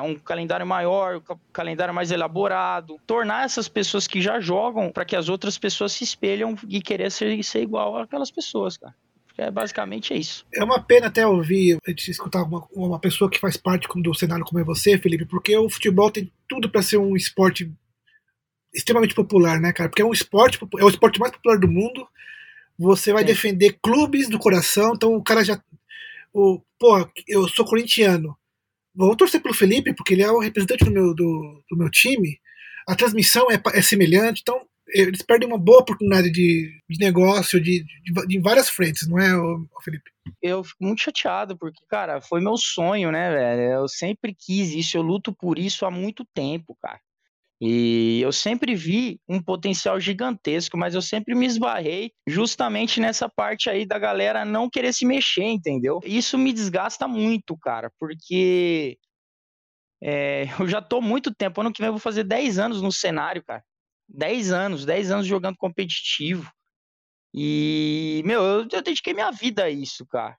um 0.03 0.15
calendário 0.15 0.65
maior, 0.65 1.17
um 1.17 1.37
calendário 1.53 1.93
mais 1.93 2.09
elaborado, 2.09 2.99
tornar 3.05 3.45
essas 3.45 3.67
pessoas 3.67 4.07
que 4.07 4.19
já 4.19 4.39
jogam 4.39 4.91
para 4.91 5.05
que 5.05 5.15
as 5.15 5.29
outras 5.29 5.55
pessoas 5.55 5.91
se 5.91 6.03
espelham 6.03 6.55
e 6.67 6.81
querer 6.81 7.11
ser, 7.11 7.43
ser 7.43 7.61
igual 7.61 7.95
àquelas 7.95 8.31
pessoas, 8.31 8.75
cara. 8.75 8.95
É 9.37 9.51
basicamente 9.51 10.15
isso. 10.15 10.47
É 10.51 10.63
uma 10.63 10.81
pena 10.81 11.05
até 11.05 11.25
ouvir, 11.27 11.77
escutar 11.87 12.41
uma, 12.41 12.67
uma 12.73 12.99
pessoa 12.99 13.29
que 13.29 13.39
faz 13.39 13.55
parte 13.55 13.87
do 14.01 14.15
cenário 14.15 14.43
como 14.43 14.59
é 14.59 14.63
você, 14.63 14.97
Felipe, 14.97 15.25
porque 15.25 15.55
o 15.55 15.69
futebol 15.69 16.09
tem 16.09 16.31
tudo 16.49 16.71
para 16.71 16.81
ser 16.81 16.97
um 16.97 17.15
esporte 17.15 17.71
extremamente 18.73 19.13
popular, 19.13 19.59
né, 19.59 19.71
cara? 19.71 19.89
Porque 19.89 20.01
é 20.01 20.05
um 20.05 20.11
esporte, 20.11 20.57
é 20.79 20.83
o 20.83 20.89
esporte 20.89 21.19
mais 21.19 21.31
popular 21.31 21.59
do 21.59 21.67
mundo. 21.67 22.07
Você 22.81 23.13
vai 23.13 23.21
Sim. 23.21 23.27
defender 23.27 23.77
clubes 23.81 24.27
do 24.27 24.39
coração, 24.39 24.93
então 24.95 25.13
o 25.13 25.23
cara 25.23 25.43
já. 25.45 25.61
O, 26.33 26.59
porra, 26.79 27.09
eu 27.27 27.47
sou 27.47 27.63
corintiano. 27.63 28.35
Vou 28.93 29.15
torcer 29.15 29.39
pelo 29.39 29.53
Felipe, 29.53 29.93
porque 29.93 30.13
ele 30.15 30.23
é 30.23 30.31
o 30.31 30.39
representante 30.39 30.83
do 30.83 30.91
meu, 30.91 31.13
do, 31.13 31.63
do 31.69 31.77
meu 31.77 31.89
time. 31.91 32.39
A 32.87 32.95
transmissão 32.95 33.51
é, 33.51 33.61
é 33.73 33.81
semelhante, 33.83 34.41
então 34.41 34.59
eles 34.87 35.21
perdem 35.21 35.47
uma 35.47 35.59
boa 35.59 35.79
oportunidade 35.79 36.31
de, 36.31 36.81
de 36.89 36.99
negócio 36.99 37.61
de, 37.61 37.85
de, 38.03 38.27
de, 38.27 38.39
várias 38.39 38.69
frentes, 38.69 39.07
não 39.07 39.19
é, 39.19 39.31
Felipe? 39.83 40.09
Eu 40.41 40.63
fico 40.63 40.83
muito 40.83 41.03
chateado, 41.03 41.55
porque, 41.55 41.85
cara, 41.87 42.19
foi 42.19 42.41
meu 42.41 42.57
sonho, 42.57 43.11
né, 43.11 43.31
velho? 43.31 43.61
Eu 43.61 43.87
sempre 43.87 44.35
quis 44.37 44.73
isso, 44.73 44.97
eu 44.97 45.03
luto 45.03 45.31
por 45.31 45.59
isso 45.59 45.85
há 45.85 45.91
muito 45.91 46.25
tempo, 46.33 46.75
cara. 46.81 46.99
E 47.63 48.19
eu 48.19 48.31
sempre 48.31 48.73
vi 48.73 49.21
um 49.29 49.39
potencial 49.39 49.99
gigantesco, 49.99 50.75
mas 50.75 50.95
eu 50.95 51.01
sempre 51.01 51.35
me 51.35 51.45
esbarrei 51.45 52.11
justamente 52.25 52.99
nessa 52.99 53.29
parte 53.29 53.69
aí 53.69 53.85
da 53.85 53.99
galera 53.99 54.43
não 54.43 54.67
querer 54.67 54.91
se 54.91 55.05
mexer, 55.05 55.43
entendeu? 55.43 55.99
Isso 56.03 56.39
me 56.39 56.51
desgasta 56.51 57.07
muito, 57.07 57.55
cara, 57.55 57.91
porque 57.99 58.97
é, 60.01 60.45
eu 60.59 60.67
já 60.67 60.81
tô 60.81 60.99
muito 61.01 61.31
tempo, 61.31 61.61
ano 61.61 61.71
que 61.71 61.79
vem 61.79 61.89
eu 61.89 61.93
vou 61.93 61.99
fazer 61.99 62.23
10 62.23 62.57
anos 62.57 62.81
no 62.81 62.91
cenário, 62.91 63.43
cara. 63.43 63.63
10 64.09 64.51
anos, 64.51 64.83
10 64.83 65.11
anos 65.11 65.27
jogando 65.27 65.55
competitivo. 65.55 66.51
E, 67.31 68.23
meu, 68.25 68.41
eu, 68.41 68.67
eu 68.71 68.81
dediquei 68.81 69.13
minha 69.13 69.31
vida 69.31 69.65
a 69.65 69.69
isso, 69.69 70.03
cara. 70.07 70.35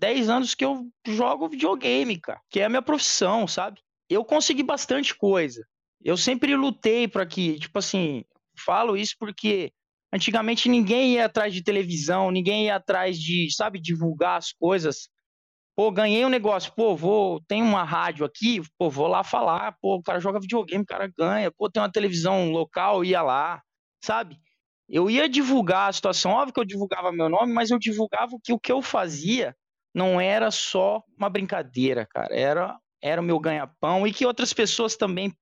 10 0.00 0.30
anos 0.30 0.54
que 0.54 0.64
eu 0.64 0.88
jogo 1.06 1.50
videogame, 1.50 2.18
cara, 2.18 2.40
que 2.50 2.60
é 2.60 2.64
a 2.64 2.68
minha 2.70 2.82
profissão, 2.82 3.46
sabe? 3.46 3.78
Eu 4.08 4.24
consegui 4.24 4.62
bastante 4.62 5.14
coisa 5.14 5.62
eu 6.04 6.16
sempre 6.16 6.54
lutei 6.56 7.06
para 7.08 7.26
que, 7.26 7.58
tipo 7.58 7.78
assim, 7.78 8.24
falo 8.58 8.96
isso 8.96 9.14
porque 9.18 9.72
antigamente 10.12 10.68
ninguém 10.68 11.14
ia 11.14 11.26
atrás 11.26 11.52
de 11.54 11.62
televisão, 11.62 12.30
ninguém 12.30 12.66
ia 12.66 12.76
atrás 12.76 13.18
de, 13.18 13.48
sabe, 13.54 13.80
divulgar 13.80 14.38
as 14.38 14.52
coisas. 14.52 15.08
Pô, 15.74 15.90
ganhei 15.90 16.24
um 16.24 16.28
negócio, 16.28 16.72
pô, 16.74 16.94
vou, 16.94 17.40
tem 17.48 17.62
uma 17.62 17.82
rádio 17.82 18.26
aqui, 18.26 18.60
pô, 18.78 18.90
vou 18.90 19.06
lá 19.06 19.24
falar, 19.24 19.74
pô, 19.80 19.96
o 19.96 20.02
cara 20.02 20.20
joga 20.20 20.40
videogame, 20.40 20.82
o 20.82 20.86
cara 20.86 21.10
ganha, 21.16 21.50
pô, 21.50 21.70
tem 21.70 21.82
uma 21.82 21.90
televisão 21.90 22.50
local, 22.50 23.04
ia 23.04 23.22
lá, 23.22 23.62
sabe? 24.04 24.38
Eu 24.88 25.08
ia 25.08 25.28
divulgar 25.28 25.88
a 25.88 25.92
situação, 25.92 26.32
óbvio 26.32 26.52
que 26.52 26.60
eu 26.60 26.64
divulgava 26.64 27.10
meu 27.10 27.28
nome, 27.30 27.52
mas 27.54 27.70
eu 27.70 27.78
divulgava 27.78 28.36
que 28.44 28.52
o 28.52 28.58
que 28.58 28.70
eu 28.70 28.82
fazia 28.82 29.56
não 29.94 30.20
era 30.20 30.50
só 30.50 31.02
uma 31.16 31.30
brincadeira, 31.30 32.06
cara, 32.06 32.34
era 32.34 32.78
era 33.02 33.20
o 33.20 33.24
meu 33.24 33.38
ganha-pão 33.40 34.06
e 34.06 34.12
que 34.12 34.24
outras 34.24 34.52
pessoas 34.52 34.96
também 34.96 35.32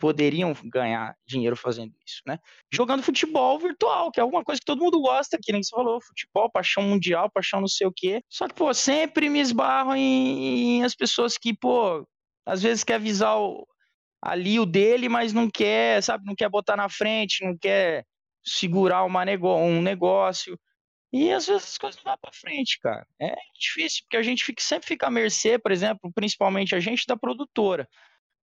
poderiam 0.00 0.54
ganhar 0.64 1.16
dinheiro 1.26 1.56
fazendo 1.56 1.92
isso, 2.06 2.22
né? 2.24 2.38
Jogando 2.72 3.02
futebol 3.02 3.58
virtual, 3.58 4.12
que 4.12 4.20
é 4.20 4.22
alguma 4.22 4.44
coisa 4.44 4.60
que 4.60 4.64
todo 4.64 4.82
mundo 4.82 5.00
gosta, 5.00 5.38
que 5.42 5.52
nem 5.52 5.62
você 5.62 5.74
falou, 5.74 6.00
futebol, 6.00 6.48
paixão 6.48 6.84
mundial, 6.84 7.28
paixão 7.28 7.60
não 7.60 7.68
sei 7.68 7.86
o 7.86 7.92
quê. 7.94 8.22
Só 8.30 8.46
que, 8.46 8.54
pô, 8.54 8.72
sempre 8.72 9.28
me 9.28 9.40
esbarro 9.40 9.94
em, 9.96 10.78
em 10.78 10.84
as 10.84 10.94
pessoas 10.94 11.36
que, 11.36 11.52
pô, 11.52 12.06
às 12.46 12.62
vezes 12.62 12.84
quer 12.84 12.94
avisar 12.94 13.36
o, 13.36 13.66
ali 14.22 14.60
o 14.60 14.66
dele, 14.66 15.08
mas 15.08 15.32
não 15.32 15.50
quer, 15.50 16.00
sabe, 16.02 16.24
não 16.24 16.34
quer 16.36 16.48
botar 16.48 16.76
na 16.76 16.88
frente, 16.88 17.44
não 17.44 17.58
quer 17.58 18.04
segurar 18.44 19.04
uma 19.04 19.24
nego 19.24 19.54
um 19.56 19.82
negócio. 19.82 20.58
E 21.12 21.32
às 21.32 21.46
vezes 21.46 21.64
as 21.64 21.78
coisas 21.78 22.02
não 22.04 22.12
vão 22.12 22.18
para 22.20 22.32
frente, 22.32 22.78
cara. 22.80 23.06
É 23.20 23.34
difícil, 23.58 24.02
porque 24.04 24.16
a 24.16 24.22
gente 24.22 24.44
fica, 24.44 24.62
sempre 24.62 24.88
fica 24.88 25.06
à 25.06 25.10
mercê, 25.10 25.58
por 25.58 25.72
exemplo, 25.72 26.12
principalmente 26.14 26.74
a 26.74 26.80
gente 26.80 27.06
da 27.06 27.16
produtora. 27.16 27.88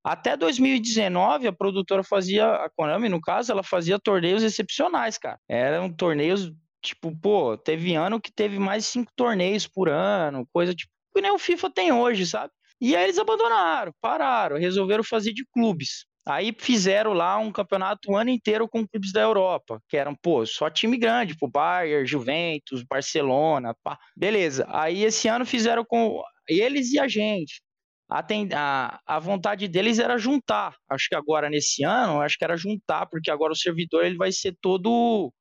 Até 0.03 0.37
2019, 0.37 1.47
a 1.47 1.53
produtora 1.53 2.03
fazia, 2.03 2.47
a 2.47 2.69
Konami, 2.69 3.09
no 3.09 3.19
caso, 3.19 3.51
ela 3.51 3.63
fazia 3.63 3.99
torneios 3.99 4.43
excepcionais, 4.43 5.17
cara. 5.17 5.39
Eram 5.49 5.91
torneios, 5.91 6.51
tipo, 6.81 7.15
pô, 7.19 7.57
teve 7.57 7.95
ano 7.95 8.21
que 8.21 8.31
teve 8.31 8.59
mais 8.59 8.85
cinco 8.85 9.11
torneios 9.15 9.67
por 9.67 9.89
ano, 9.89 10.47
coisa 10.53 10.75
tipo, 10.75 10.91
que 11.13 11.21
nem 11.21 11.31
o 11.31 11.39
FIFA 11.39 11.71
tem 11.71 11.91
hoje, 11.91 12.25
sabe? 12.25 12.51
E 12.79 12.95
aí 12.95 13.05
eles 13.05 13.17
abandonaram, 13.17 13.91
pararam, 14.01 14.57
resolveram 14.57 15.03
fazer 15.03 15.33
de 15.33 15.45
clubes. 15.51 16.05
Aí 16.27 16.55
fizeram 16.57 17.13
lá 17.13 17.37
um 17.37 17.51
campeonato 17.51 18.11
o 18.11 18.17
ano 18.17 18.31
inteiro 18.31 18.67
com 18.67 18.87
clubes 18.87 19.11
da 19.11 19.21
Europa, 19.21 19.79
que 19.87 19.95
eram, 19.95 20.15
pô, 20.15 20.45
só 20.45 20.69
time 20.69 20.97
grande, 20.97 21.37
pô, 21.37 21.47
Bayern, 21.47 22.05
Juventus, 22.05 22.83
Barcelona, 22.83 23.75
pá. 23.83 23.97
Beleza. 24.15 24.65
Aí 24.69 25.03
esse 25.03 25.27
ano 25.27 25.45
fizeram 25.45 25.85
com 25.85 26.21
eles 26.47 26.91
e 26.91 26.99
a 26.99 27.07
gente. 27.07 27.61
A, 28.09 28.23
a, 28.55 28.99
a 29.05 29.19
vontade 29.19 29.67
deles 29.67 29.99
era 29.99 30.17
juntar. 30.17 30.75
Acho 30.89 31.07
que 31.09 31.15
agora 31.15 31.49
nesse 31.49 31.83
ano, 31.83 32.21
acho 32.21 32.37
que 32.37 32.43
era 32.43 32.57
juntar, 32.57 33.05
porque 33.07 33.29
agora 33.29 33.53
o 33.53 33.55
servidor 33.57 34.05
ele 34.05 34.17
vai 34.17 34.31
ser 34.31 34.55
todo 34.61 35.31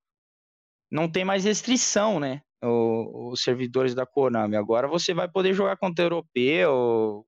não 0.90 1.10
tem 1.10 1.24
mais 1.24 1.44
restrição, 1.44 2.20
né? 2.20 2.40
O, 2.62 3.32
os 3.32 3.42
servidores 3.42 3.94
da 3.94 4.06
Konami. 4.06 4.56
Agora 4.56 4.86
você 4.86 5.12
vai 5.12 5.28
poder 5.28 5.52
jogar 5.52 5.76
contra 5.76 6.04
europeu, 6.04 7.26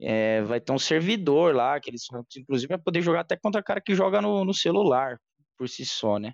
é, 0.00 0.42
vai 0.42 0.60
ter 0.60 0.72
um 0.72 0.78
servidor 0.78 1.54
lá, 1.54 1.78
que 1.80 1.90
eles, 1.90 2.06
inclusive, 2.36 2.68
vai 2.68 2.78
poder 2.78 3.02
jogar 3.02 3.20
até 3.20 3.36
contra 3.36 3.62
cara 3.62 3.80
que 3.80 3.94
joga 3.94 4.20
no, 4.20 4.44
no 4.44 4.54
celular, 4.54 5.18
por 5.56 5.68
si 5.68 5.84
só, 5.84 6.18
né? 6.18 6.32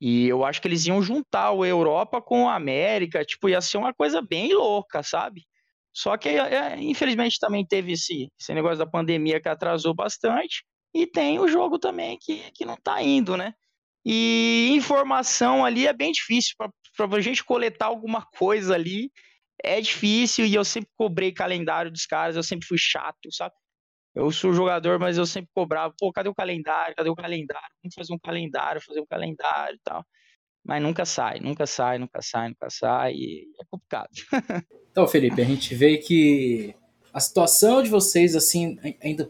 E 0.00 0.28
eu 0.28 0.44
acho 0.44 0.60
que 0.62 0.68
eles 0.68 0.86
iam 0.86 1.02
juntar 1.02 1.50
o 1.52 1.64
Europa 1.64 2.22
com 2.22 2.48
a 2.48 2.54
América, 2.54 3.24
tipo, 3.24 3.48
ia 3.48 3.60
ser 3.60 3.78
uma 3.78 3.92
coisa 3.92 4.22
bem 4.22 4.52
louca, 4.54 5.02
sabe? 5.02 5.44
Só 5.92 6.16
que, 6.16 6.28
é, 6.28 6.76
infelizmente, 6.80 7.38
também 7.40 7.66
teve 7.66 7.92
esse, 7.92 8.28
esse 8.40 8.54
negócio 8.54 8.78
da 8.78 8.86
pandemia 8.86 9.40
que 9.40 9.48
atrasou 9.48 9.94
bastante, 9.94 10.64
e 10.94 11.06
tem 11.06 11.38
o 11.38 11.48
jogo 11.48 11.78
também 11.78 12.16
que, 12.20 12.50
que 12.52 12.64
não 12.64 12.76
tá 12.76 13.02
indo, 13.02 13.36
né? 13.36 13.52
E 14.04 14.70
informação 14.72 15.64
ali 15.64 15.86
é 15.86 15.92
bem 15.92 16.12
difícil 16.12 16.54
para 16.56 17.16
a 17.16 17.20
gente 17.20 17.44
coletar 17.44 17.86
alguma 17.86 18.24
coisa 18.38 18.74
ali 18.74 19.10
é 19.62 19.80
difícil 19.80 20.46
e 20.46 20.54
eu 20.54 20.64
sempre 20.64 20.90
cobrei 20.96 21.32
calendário 21.32 21.90
dos 21.90 22.06
caras, 22.06 22.36
eu 22.36 22.42
sempre 22.42 22.66
fui 22.66 22.78
chato, 22.78 23.32
sabe? 23.32 23.54
Eu 24.14 24.30
sou 24.32 24.52
jogador, 24.52 24.98
mas 24.98 25.16
eu 25.16 25.26
sempre 25.26 25.50
cobrava, 25.54 25.94
pô, 25.98 26.12
cadê 26.12 26.28
o 26.28 26.34
calendário? 26.34 26.94
Cadê 26.96 27.08
o 27.08 27.14
calendário? 27.14 27.68
Vamos 27.82 27.94
fazer 27.94 28.12
um 28.12 28.18
calendário, 28.18 28.80
fazer 28.80 29.00
um 29.00 29.06
calendário 29.06 29.76
e 29.76 29.80
tal. 29.84 30.04
Mas 30.64 30.82
nunca 30.82 31.04
sai, 31.04 31.40
nunca 31.40 31.66
sai, 31.66 31.98
nunca 31.98 32.20
sai, 32.20 32.48
nunca 32.48 32.68
sai, 32.68 33.12
e 33.14 33.48
é 33.60 33.64
complicado. 33.70 34.10
então, 34.90 35.06
Felipe, 35.06 35.40
a 35.40 35.44
gente 35.44 35.74
vê 35.74 35.98
que 35.98 36.74
a 37.12 37.20
situação 37.20 37.82
de 37.82 37.88
vocês, 37.88 38.34
assim, 38.36 38.78
ainda, 39.00 39.28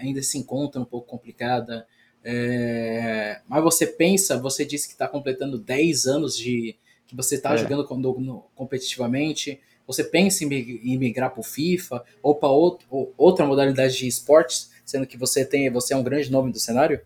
ainda 0.00 0.22
se 0.22 0.38
encontra 0.38 0.80
um 0.80 0.84
pouco 0.84 1.08
complicada. 1.08 1.86
É... 2.22 3.40
Mas 3.48 3.62
você 3.62 3.86
pensa, 3.86 4.40
você 4.40 4.64
disse 4.64 4.88
que 4.88 4.94
está 4.94 5.06
completando 5.08 5.58
10 5.58 6.06
anos 6.06 6.36
de, 6.36 6.76
que 7.06 7.14
você 7.16 7.36
está 7.36 7.54
é. 7.54 7.58
jogando 7.58 7.86
no, 8.18 8.44
competitivamente, 8.54 9.60
você 9.86 10.02
pensa 10.02 10.44
em, 10.44 10.48
em 10.48 10.98
migrar 10.98 11.30
para 11.30 11.40
o 11.40 11.44
FIFA 11.44 12.04
ou 12.22 12.34
para 12.34 12.48
outra 12.48 13.46
modalidade 13.46 13.96
de 13.96 14.06
esportes, 14.06 14.72
sendo 14.84 15.06
que 15.06 15.16
você 15.16 15.44
tem 15.44 15.70
você 15.70 15.94
é 15.94 15.96
um 15.96 16.02
grande 16.02 16.30
nome 16.30 16.50
do 16.50 16.58
cenário? 16.58 17.00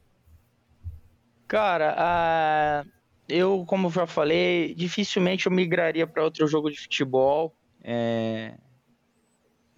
Cara, 1.46 2.84
uh, 2.86 2.90
eu, 3.28 3.64
como 3.66 3.90
já 3.90 4.06
falei, 4.06 4.74
dificilmente 4.74 5.46
eu 5.46 5.52
migraria 5.52 6.06
para 6.06 6.24
outro 6.24 6.46
jogo 6.46 6.70
de 6.70 6.80
futebol. 6.80 7.54
É... 7.82 8.54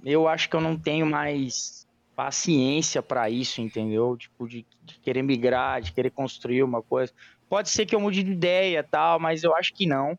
Eu 0.04 0.26
acho 0.28 0.48
que 0.48 0.56
eu 0.56 0.60
não 0.60 0.76
tenho 0.76 1.06
mais 1.06 1.86
paciência 2.14 3.02
para 3.02 3.30
isso, 3.30 3.60
entendeu? 3.60 4.16
Tipo, 4.16 4.48
de, 4.48 4.66
de, 4.82 4.98
querer 4.98 5.22
migrar, 5.22 5.80
de 5.80 5.92
querer 5.92 6.10
construir 6.10 6.62
uma 6.62 6.82
coisa. 6.82 7.12
Pode 7.52 7.68
ser 7.68 7.84
que 7.84 7.94
eu 7.94 8.00
mude 8.00 8.22
de 8.22 8.32
ideia 8.32 8.82
tal, 8.82 9.20
mas 9.20 9.44
eu 9.44 9.54
acho 9.54 9.74
que 9.74 9.84
não. 9.84 10.18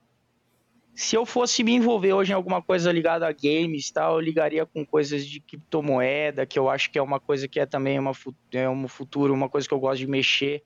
Se 0.93 1.15
eu 1.15 1.26
fosse 1.26 1.63
me 1.63 1.72
envolver 1.72 2.13
hoje 2.13 2.32
em 2.32 2.36
alguma 2.36 2.62
coisa 2.62 2.91
ligada 2.91 3.28
a 3.28 3.32
games 3.32 3.89
tal, 3.89 4.13
eu 4.13 4.19
ligaria 4.19 4.67
com 4.67 4.86
coisas 4.86 5.26
de 5.26 5.39
criptomoeda, 5.39 6.46
que 6.46 6.60
eu 6.60 6.69
acho 6.69 6.91
que 6.91 7.00
é 7.00 7.02
uma 7.02 7.19
coisa 7.19 7.48
que 7.48 7.60
é 7.60 7.65
também 7.65 7.98
uma, 7.98 8.12
é 8.52 8.69
um 8.69 8.88
futuro, 8.88 9.34
uma 9.34 9.50
coisa 9.50 9.67
que 9.67 9.74
eu 9.74 9.80
gosto 9.80 10.02
de 10.02 10.06
mexer 10.06 10.62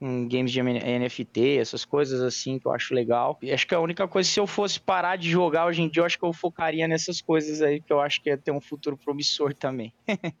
com 0.00 0.26
games 0.26 0.50
de 0.50 0.60
NFT, 0.60 1.58
essas 1.58 1.84
coisas 1.84 2.20
assim 2.20 2.58
que 2.58 2.66
eu 2.66 2.72
acho 2.72 2.92
legal. 2.92 3.38
E 3.40 3.52
acho 3.52 3.64
que 3.64 3.74
a 3.76 3.78
única 3.78 4.08
coisa, 4.08 4.28
se 4.28 4.40
eu 4.40 4.48
fosse 4.48 4.80
parar 4.80 5.14
de 5.14 5.30
jogar 5.30 5.66
hoje 5.66 5.80
em 5.80 5.88
dia, 5.88 6.00
eu 6.00 6.06
acho 6.06 6.18
que 6.18 6.24
eu 6.24 6.32
focaria 6.32 6.88
nessas 6.88 7.20
coisas 7.20 7.62
aí, 7.62 7.80
que 7.80 7.92
eu 7.92 8.00
acho 8.00 8.20
que 8.20 8.30
ia 8.30 8.36
ter 8.36 8.50
um 8.50 8.60
futuro 8.60 8.96
promissor 8.96 9.54
também. 9.54 9.94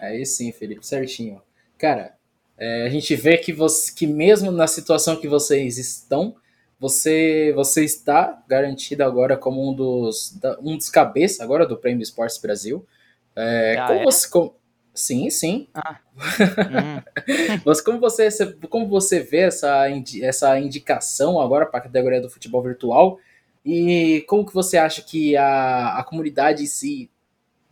aí 0.00 0.26
sim, 0.26 0.50
Felipe, 0.50 0.84
certinho. 0.84 1.40
Cara, 1.78 2.16
é, 2.56 2.86
a 2.86 2.88
gente 2.88 3.14
vê 3.16 3.36
que, 3.36 3.52
você, 3.52 3.92
que 3.92 4.06
mesmo 4.06 4.50
na 4.50 4.66
situação 4.66 5.16
que 5.16 5.28
vocês 5.28 5.78
estão, 5.78 6.36
você, 6.78 7.52
você 7.54 7.84
está 7.84 8.42
garantido 8.48 9.02
agora 9.02 9.36
como 9.36 9.70
um 9.70 9.74
dos, 9.74 10.38
um 10.60 10.76
dos 10.76 10.90
cabeças 10.90 11.40
agora 11.40 11.66
do 11.66 11.76
Prêmio 11.76 12.02
Esportes 12.02 12.38
Brasil. 12.38 12.86
É, 13.34 13.76
ah, 13.78 13.86
como 13.86 14.00
é? 14.00 14.04
você. 14.04 14.28
Como, 14.28 14.54
sim, 14.94 15.30
sim. 15.30 15.68
Ah. 15.74 15.98
Hum. 16.16 17.60
Mas 17.64 17.80
como 17.80 17.98
você, 17.98 18.28
como 18.68 18.86
você 18.86 19.18
vê 19.20 19.38
essa, 19.38 19.86
essa 20.22 20.58
indicação 20.60 21.40
agora 21.40 21.66
para 21.66 21.80
a 21.80 21.82
categoria 21.82 22.20
do 22.20 22.30
futebol 22.30 22.62
virtual? 22.62 23.18
E 23.64 24.24
como 24.28 24.46
que 24.46 24.54
você 24.54 24.76
acha 24.76 25.02
que 25.02 25.36
a, 25.36 25.98
a 25.98 26.04
comunidade 26.04 26.62
em 26.62 26.66
si 26.66 27.10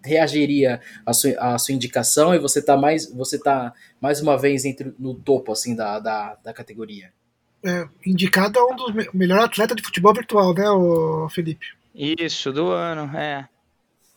reagiria 0.05 0.81
à 1.07 1.12
sua, 1.12 1.33
à 1.38 1.59
sua 1.59 1.75
indicação 1.75 2.35
e 2.35 2.38
você 2.38 2.59
está 2.59 2.77
mais, 2.77 3.12
você 3.12 3.38
tá 3.38 3.73
mais 4.01 4.21
uma 4.21 4.37
vez 4.37 4.65
entre, 4.65 4.93
no 4.99 5.15
topo 5.15 5.53
assim 5.53 5.75
da, 5.75 5.99
da, 5.99 6.37
da 6.43 6.53
categoria? 6.53 7.12
É, 7.65 7.87
indicado 8.05 8.59
é 8.59 8.65
um 8.65 8.75
dos 8.75 8.93
me 8.93 9.09
melhores 9.15 9.45
atletas 9.45 9.77
de 9.77 9.83
futebol 9.83 10.12
virtual, 10.12 10.53
né, 10.53 10.69
o 10.69 11.29
Felipe? 11.29 11.67
Isso, 11.95 12.53
do 12.53 12.71
ano, 12.71 13.17
é. 13.17 13.49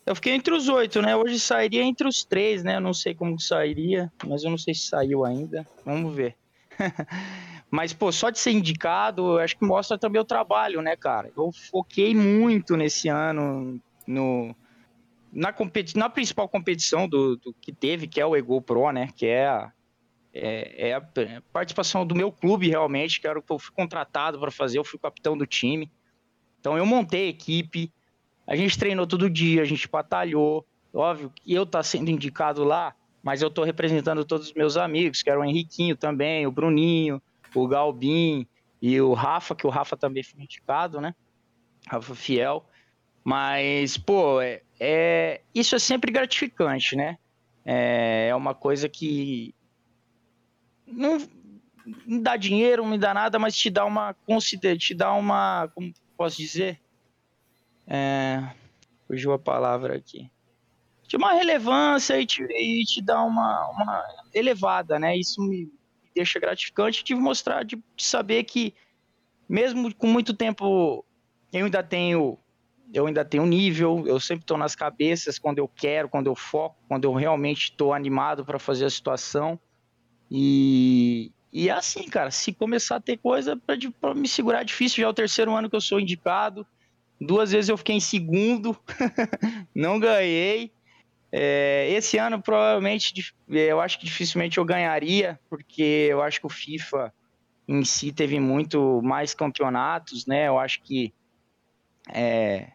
Eu 0.06 0.16
fiquei 0.16 0.34
entre 0.34 0.54
os 0.54 0.70
oito, 0.70 1.02
né? 1.02 1.16
Hoje 1.16 1.40
sairia 1.40 1.82
entre 1.82 2.08
os 2.08 2.24
três, 2.24 2.64
né? 2.64 2.76
Eu 2.76 2.82
não 2.82 2.94
sei 2.94 3.16
como 3.16 3.40
sairia, 3.40 4.12
mas 4.26 4.44
eu 4.44 4.52
não 4.52 4.58
sei 4.58 4.74
se 4.74 4.88
saiu 4.88 5.26
ainda. 5.26 5.66
Vamos 5.84 6.16
ver. 6.16 6.36
mas, 7.72 7.92
pô, 7.92 8.12
só 8.12 8.30
de 8.30 8.38
ser 8.38 8.52
indicado, 8.52 9.40
acho 9.40 9.58
que 9.58 9.66
mostra 9.66 9.98
também 9.98 10.22
o 10.22 10.26
trabalho, 10.26 10.80
né, 10.80 10.96
cara? 10.96 11.32
Eu 11.36 11.52
foquei 11.72 12.14
muito 12.14 12.78
nesse 12.78 13.10
ano 13.10 13.80
no, 14.06 14.56
na, 15.36 15.52
competi 15.52 15.98
na 15.98 16.10
principal 16.10 16.48
competição 16.48 17.10
do, 17.10 17.36
do, 17.36 17.54
que 17.54 17.74
teve, 17.74 18.08
que 18.08 18.22
é 18.22 18.26
o 18.26 18.36
Ego 18.36 18.62
Pro, 18.62 18.90
né? 18.92 19.10
Que 19.14 19.28
é 19.28 19.46
a, 19.46 19.72
é, 20.34 20.90
é 20.90 20.94
a 20.94 21.02
participação 21.52 22.08
do 22.08 22.16
meu 22.16 22.32
clube, 22.32 22.70
realmente, 22.70 23.20
que 23.20 23.28
era 23.28 23.38
o 23.38 23.42
que 23.42 23.52
eu 23.52 23.60
fui 23.60 23.76
contratado 23.76 24.40
para 24.40 24.50
fazer, 24.50 24.80
eu 24.80 24.86
fui 24.86 24.98
capitão 24.98 25.38
do 25.38 25.46
time. 25.46 25.92
Então 26.60 26.78
eu 26.78 26.86
montei 26.86 27.28
a 27.28 27.30
equipe, 27.30 27.92
a 28.48 28.56
gente 28.56 28.80
treinou 28.80 29.06
todo 29.06 29.30
dia, 29.30 29.62
a 29.62 29.66
gente 29.66 29.90
batalhou. 29.90 30.66
Óbvio 30.94 31.30
que 31.30 31.54
eu 31.54 31.66
tá 31.66 31.84
sendo 31.84 32.10
indicado 32.10 32.64
lá, 32.64 32.96
mas 33.22 33.42
eu 33.42 33.52
tô 33.52 33.66
representando 33.66 34.24
todos 34.24 34.48
os 34.48 34.54
meus 34.54 34.78
amigos, 34.78 35.22
que 35.22 35.30
eram 35.30 35.42
o 35.42 35.46
Henriquinho 35.46 35.98
também, 35.98 36.48
o 36.48 36.52
Bruninho, 36.52 37.22
o 37.54 37.68
Galbin 37.68 38.48
e 38.82 39.02
o 39.02 39.14
Rafa, 39.14 39.54
que 39.54 39.68
o 39.68 39.70
Rafa 39.70 39.98
também 39.98 40.24
foi 40.24 40.42
indicado, 40.42 41.02
né? 41.02 41.14
Rafa 41.88 42.16
Fiel. 42.16 42.66
Mas, 43.26 43.98
pô, 43.98 44.40
é, 44.40 44.62
é 44.80 45.42
isso 45.54 45.76
é 45.76 45.80
sempre 45.80 46.12
gratificante, 46.12 46.96
né? 46.96 47.18
É, 47.66 48.28
é 48.30 48.36
uma 48.36 48.54
coisa 48.54 48.88
que 48.88 49.56
não 50.86 51.18
me 52.06 52.22
dá 52.22 52.38
dinheiro, 52.38 52.84
não 52.84 52.92
me 52.92 53.00
dá 53.00 53.16
nada, 53.16 53.40
mas 53.40 53.58
te 53.58 53.72
dá 53.72 53.84
uma 53.84 54.16
te 54.78 54.94
dá 54.94 55.12
uma, 55.12 55.68
como 55.74 55.92
posso 56.16 56.38
dizer? 56.38 56.80
É, 57.88 58.48
fugiu 59.08 59.34
a 59.34 59.40
palavra 59.40 59.96
aqui. 59.96 60.30
De 61.08 61.18
uma 61.18 61.34
relevância 61.34 62.22
e 62.22 62.28
te, 62.28 62.44
e 62.44 62.84
te 62.84 63.02
dá 63.02 63.24
uma, 63.24 63.68
uma 63.72 64.06
elevada, 64.36 65.00
né? 65.00 65.18
Isso 65.18 65.42
me 65.42 65.68
deixa 66.14 66.40
gratificante 66.40 67.04
de 67.04 67.16
mostrar, 67.16 67.66
de 67.66 67.84
saber 67.98 68.44
que 68.44 68.76
mesmo 69.50 69.94
com 69.96 70.06
muito 70.06 70.32
tempo, 70.32 71.04
eu 71.52 71.66
ainda 71.66 71.82
tenho 71.82 72.38
eu 72.94 73.08
ainda 73.08 73.26
tenho 73.26 73.46
nível, 73.46 74.04
eu 74.08 74.20
sempre 74.20 74.44
estou 74.44 74.58
nas 74.58 74.76
cabeças 74.76 75.40
quando 75.40 75.60
eu 75.60 75.68
quero, 75.68 76.10
quando 76.10 76.28
eu 76.28 76.36
foco, 76.36 76.78
quando 76.88 77.06
eu 77.06 77.14
realmente 77.14 77.72
estou 77.72 77.94
animado 77.94 78.46
para 78.46 78.60
fazer 78.60 78.86
a 78.86 78.90
situação. 78.90 79.60
E, 80.30 81.32
e 81.52 81.70
é 81.70 81.72
assim, 81.72 82.04
cara, 82.08 82.32
se 82.32 82.54
começar 82.54 82.98
a 82.98 83.02
ter 83.02 83.18
coisa 83.18 83.56
para 83.58 84.14
me 84.14 84.28
segurar 84.28 84.62
é 84.62 84.66
difícil, 84.66 85.02
já 85.02 85.08
é 85.08 85.10
o 85.10 85.14
terceiro 85.14 85.56
ano 85.56 85.70
que 85.70 85.76
eu 85.76 85.82
sou 85.82 86.00
indicado. 86.00 86.66
Duas 87.20 87.52
vezes 87.52 87.70
eu 87.70 87.78
fiquei 87.78 87.96
em 87.96 88.02
segundo, 88.02 88.78
não 89.74 90.00
ganhei. 90.00 90.72
É, 91.32 91.90
esse 91.92 92.18
ano, 92.18 92.42
provavelmente, 92.42 93.34
eu 93.50 93.82
acho 93.82 94.00
que 94.00 94.06
dificilmente 94.06 94.58
eu 94.58 94.66
ganharia, 94.66 95.40
porque 95.50 96.08
eu 96.10 96.22
acho 96.22 96.40
que 96.40 96.46
o 96.46 96.50
FIFA 96.50 97.14
em 97.68 97.84
si 97.84 98.12
teve 98.12 98.40
muito 98.40 99.02
mais 99.02 99.34
campeonatos, 99.34 100.26
né? 100.26 100.48
Eu 100.48 100.60
acho 100.60 100.82
que 100.82 101.14
é, 102.14 102.72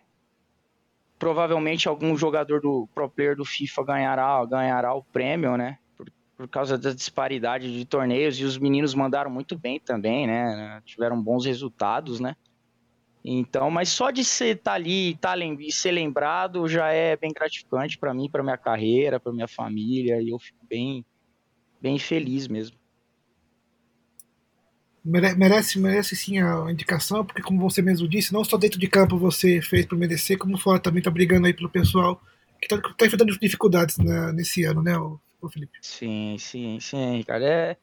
provavelmente 1.21 1.87
algum 1.87 2.17
jogador 2.17 2.63
do 2.63 2.89
pro 2.95 3.09
player 3.09 3.37
do 3.37 3.45
FIFA 3.45 3.85
ganhará, 3.85 4.45
ganhará 4.47 4.95
o 4.95 5.05
prêmio, 5.05 5.55
né? 5.55 5.79
Por, 5.95 6.11
por 6.35 6.49
causa 6.49 6.79
da 6.79 6.93
disparidade 6.93 7.71
de 7.71 7.85
torneios 7.85 8.41
e 8.41 8.45
os 8.45 8.57
meninos 8.57 8.95
mandaram 8.95 9.31
muito 9.31 9.57
bem 9.57 9.79
também, 9.79 10.27
né? 10.27 10.81
Tiveram 10.87 11.23
bons 11.23 11.45
resultados, 11.45 12.21
né? 12.21 12.35
Então, 13.23 13.71
mas 13.71 13.91
só 13.91 14.11
de 14.11 14.25
ser 14.25 14.57
estar 14.57 14.71
tá 14.71 14.75
ali 14.75 15.15
tá, 15.17 15.37
e 15.37 15.71
ser 15.71 15.93
lembrado 15.93 16.67
já 16.67 16.91
é 16.91 17.15
bem 17.19 17.33
gratificante 17.35 17.99
para 17.99 18.15
mim, 18.15 18.31
para 18.31 18.43
minha 18.43 18.57
carreira, 18.57 19.21
para 19.21 19.31
minha 19.31 19.47
família, 19.47 20.23
e 20.23 20.31
eu 20.31 20.39
fico 20.39 20.65
bem, 20.67 21.05
bem 21.83 21.99
feliz 21.99 22.49
mesmo. 22.49 22.80
Merece, 25.05 25.79
merece 25.79 26.15
sim 26.15 26.39
a 26.41 26.71
indicação, 26.71 27.25
porque 27.25 27.43
como 27.43 27.61
você 27.61 27.81
mesmo 27.81 28.07
disse, 28.07 28.33
não 28.33 28.45
só 28.45 28.59
dentro 28.59 28.79
de 28.79 28.87
campo 28.87 29.17
você 29.17 29.63
fez 29.63 29.87
para 29.87 29.97
merecer, 29.97 30.37
como 30.37 30.59
fora 30.59 30.79
também 30.79 31.03
tá 31.03 31.11
brigando 31.11 31.47
aí 31.47 31.55
pelo 31.55 31.71
pessoal 31.71 32.21
que 32.61 32.67
está 32.67 32.77
tá 32.77 33.07
enfrentando 33.07 33.39
dificuldades 33.39 33.97
nesse 34.35 34.65
ano, 34.65 34.83
né, 34.83 34.99
o 34.99 35.49
Felipe? 35.49 35.79
Sim, 35.81 36.37
sim, 36.39 36.79
sim, 36.81 37.23
cara. 37.27 37.45
É, 37.45 37.77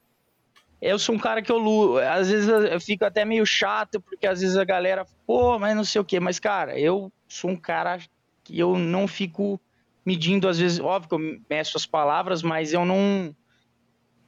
eu 0.82 1.00
sou 1.00 1.16
um 1.16 1.20
cara 1.20 1.42
que 1.42 1.52
eu 1.52 1.58
luto. 1.58 1.98
Às 1.98 2.30
vezes 2.30 2.48
eu 2.48 2.80
fico 2.80 3.04
até 3.04 3.26
meio 3.26 3.46
chato, 3.46 4.00
porque 4.00 4.28
às 4.28 4.42
vezes 4.42 4.56
a 4.56 4.64
galera, 4.64 5.06
pô, 5.26 5.58
mas 5.58 5.76
não 5.76 5.84
sei 5.84 6.00
o 6.00 6.06
quê. 6.06 6.20
Mas, 6.20 6.40
cara, 6.40 6.80
eu 6.80 7.12
sou 7.28 7.52
um 7.52 7.56
cara 7.56 8.00
que 8.44 8.60
eu 8.60 8.78
não 8.78 9.08
fico 9.08 9.60
medindo, 10.06 10.48
às 10.48 10.60
vezes, 10.60 10.80
óbvio 10.80 11.10
que 11.10 11.16
eu 11.16 11.42
meço 11.50 11.76
as 11.76 11.86
palavras, 11.86 12.42
mas 12.42 12.72
eu 12.72 12.86
não 12.86 13.36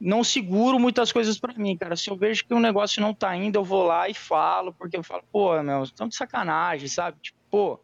não 0.00 0.24
seguro 0.24 0.78
muitas 0.78 1.12
coisas 1.12 1.38
para 1.38 1.52
mim, 1.54 1.76
cara. 1.76 1.94
Se 1.94 2.08
eu 2.08 2.16
vejo 2.16 2.44
que 2.46 2.54
um 2.54 2.60
negócio 2.60 3.02
não 3.02 3.12
tá 3.12 3.36
indo, 3.36 3.56
eu 3.56 3.64
vou 3.64 3.84
lá 3.84 4.08
e 4.08 4.14
falo, 4.14 4.72
porque 4.72 4.96
eu 4.96 5.02
falo, 5.02 5.22
pô, 5.30 5.62
meu, 5.62 5.82
estão 5.82 6.08
de 6.08 6.16
sacanagem, 6.16 6.88
sabe? 6.88 7.18
Tipo, 7.20 7.38
pô, 7.50 7.80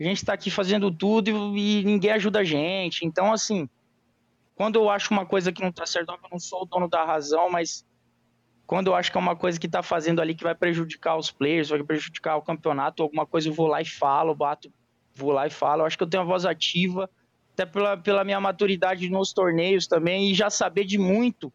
a 0.00 0.02
gente 0.02 0.24
tá 0.24 0.32
aqui 0.32 0.50
fazendo 0.50 0.90
tudo 0.90 1.28
e, 1.56 1.80
e 1.80 1.84
ninguém 1.84 2.12
ajuda 2.12 2.40
a 2.40 2.44
gente. 2.44 3.04
Então, 3.04 3.30
assim, 3.30 3.68
quando 4.54 4.76
eu 4.76 4.88
acho 4.88 5.12
uma 5.12 5.26
coisa 5.26 5.52
que 5.52 5.62
não 5.62 5.70
tá 5.70 5.84
certo, 5.84 6.10
eu 6.10 6.28
não 6.32 6.38
sou 6.38 6.62
o 6.62 6.64
dono 6.64 6.88
da 6.88 7.04
razão, 7.04 7.50
mas 7.50 7.84
quando 8.66 8.86
eu 8.86 8.94
acho 8.94 9.10
que 9.10 9.18
é 9.18 9.20
uma 9.20 9.36
coisa 9.36 9.60
que 9.60 9.68
tá 9.68 9.82
fazendo 9.82 10.22
ali 10.22 10.34
que 10.34 10.44
vai 10.44 10.54
prejudicar 10.54 11.16
os 11.16 11.30
players, 11.30 11.68
vai 11.68 11.82
prejudicar 11.82 12.36
o 12.36 12.42
campeonato, 12.42 13.02
alguma 13.02 13.26
coisa 13.26 13.48
eu 13.48 13.52
vou 13.52 13.66
lá 13.66 13.82
e 13.82 13.84
falo, 13.84 14.34
bato, 14.34 14.72
vou 15.14 15.30
lá 15.30 15.46
e 15.46 15.50
falo. 15.50 15.82
Eu 15.82 15.86
acho 15.86 15.98
que 15.98 16.02
eu 16.02 16.08
tenho 16.08 16.22
uma 16.22 16.28
voz 16.28 16.46
ativa, 16.46 17.10
até 17.54 17.64
pela, 17.64 17.96
pela 17.96 18.24
minha 18.24 18.40
maturidade 18.40 19.08
nos 19.08 19.32
torneios 19.32 19.86
também, 19.86 20.30
e 20.30 20.34
já 20.34 20.50
saber 20.50 20.84
de 20.84 20.98
muito 20.98 21.52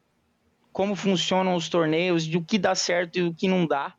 como 0.71 0.95
funcionam 0.95 1.55
os 1.55 1.67
torneios, 1.67 2.23
de 2.23 2.37
o 2.37 2.43
que 2.43 2.57
dá 2.57 2.73
certo 2.73 3.19
e 3.19 3.23
o 3.23 3.33
que 3.33 3.47
não 3.47 3.67
dá. 3.67 3.93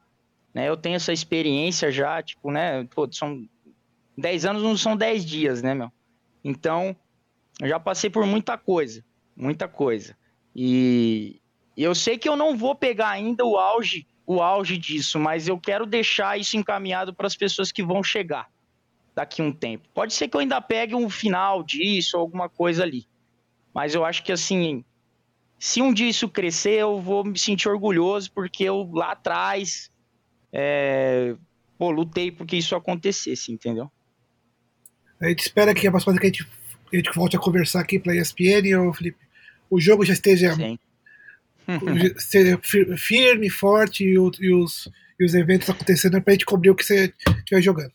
Né? 0.55 0.69
Eu 0.69 0.77
tenho 0.77 0.97
essa 0.97 1.13
experiência 1.13 1.93
já, 1.93 2.23
tipo, 2.23 2.51
né? 2.51 2.85
Pô, 2.95 3.07
são 3.13 3.47
10 4.17 4.45
anos 4.47 4.63
não 4.63 4.77
são 4.77 4.97
10 4.97 5.25
dias, 5.25 5.63
né, 5.63 5.75
meu? 5.75 5.93
Então, 6.43 6.97
eu 7.61 7.69
já 7.69 7.79
passei 7.79 8.09
por 8.09 8.25
muita 8.25 8.57
coisa, 8.57 9.05
muita 9.37 9.69
coisa. 9.69 10.17
E 10.57 11.39
eu 11.77 11.95
sei 11.95 12.17
que 12.17 12.29
eu 12.29 12.37
não 12.37 12.57
vou 12.57 12.75
pegar 12.75 13.11
ainda 13.11 13.45
o 13.45 13.59
auge, 13.59 14.07
o 14.27 14.41
auge 14.41 14.79
disso, 14.79 15.19
mas 15.19 15.49
eu 15.49 15.59
quero 15.59 15.85
deixar 15.85 16.41
isso 16.41 16.57
encaminhado 16.57 17.13
para 17.13 17.27
as 17.27 17.37
pessoas 17.37 17.71
que 17.71 17.83
vão 17.83 18.03
chegar 18.03 18.49
daqui 19.21 19.43
a 19.43 19.45
um 19.45 19.53
tempo. 19.53 19.87
Pode 19.93 20.15
ser 20.15 20.29
que 20.29 20.37
eu 20.37 20.41
ainda 20.41 20.61
pegue 20.61 20.95
um 20.95 21.11
final 21.11 21.63
disso, 21.63 22.17
alguma 22.17 22.49
coisa 22.49 22.83
ali. 22.83 23.07
Mas 23.75 23.95
eu 23.95 24.05
acho 24.05 24.23
que 24.25 24.33
assim, 24.33 24.83
se 25.59 25.83
um 25.83 25.93
dia 25.93 26.09
isso 26.09 26.29
crescer, 26.29 26.81
eu 26.81 26.99
vou 26.99 27.23
me 27.23 27.39
sentir 27.39 27.69
orgulhoso, 27.69 28.33
porque 28.33 28.65
eu 28.65 28.91
lá 28.93 29.13
atrás 29.13 29.91
é, 30.53 31.37
pô, 31.79 31.91
lutei 31.91 32.33
porque 32.33 32.57
isso 32.57 32.75
acontecesse, 32.75 33.53
entendeu? 33.53 33.91
A 35.21 35.29
gente 35.29 35.41
espera 35.41 35.75
que 35.75 35.87
a 35.87 35.91
próxima 35.91 36.15
vez 36.15 36.21
que 36.21 36.27
a 36.27 36.31
gente 36.31 36.61
a 36.93 36.97
gente 36.97 37.15
volte 37.15 37.37
a 37.37 37.39
conversar 37.39 37.81
aqui 37.81 38.01
para 38.01 38.13
a 38.13 38.17
ESPN, 38.17 38.77
ou 38.79 38.93
Felipe, 38.93 39.19
o 39.71 39.79
jogo 39.79 40.05
já 40.05 40.13
esteja, 40.13 40.57
firme, 42.99 43.49
forte 43.49 44.03
e, 44.03 44.19
o, 44.19 44.29
e, 44.41 44.53
os, 44.53 44.91
e 45.21 45.25
os 45.25 45.35
eventos 45.35 45.71
acontecendo 45.71 46.21
para 46.21 46.33
a 46.33 46.35
gente 46.35 46.45
cobrir 46.45 46.71
o 46.71 46.75
que 46.75 46.85
você 46.85 47.15
estiver 47.39 47.63
jogando. 47.63 47.93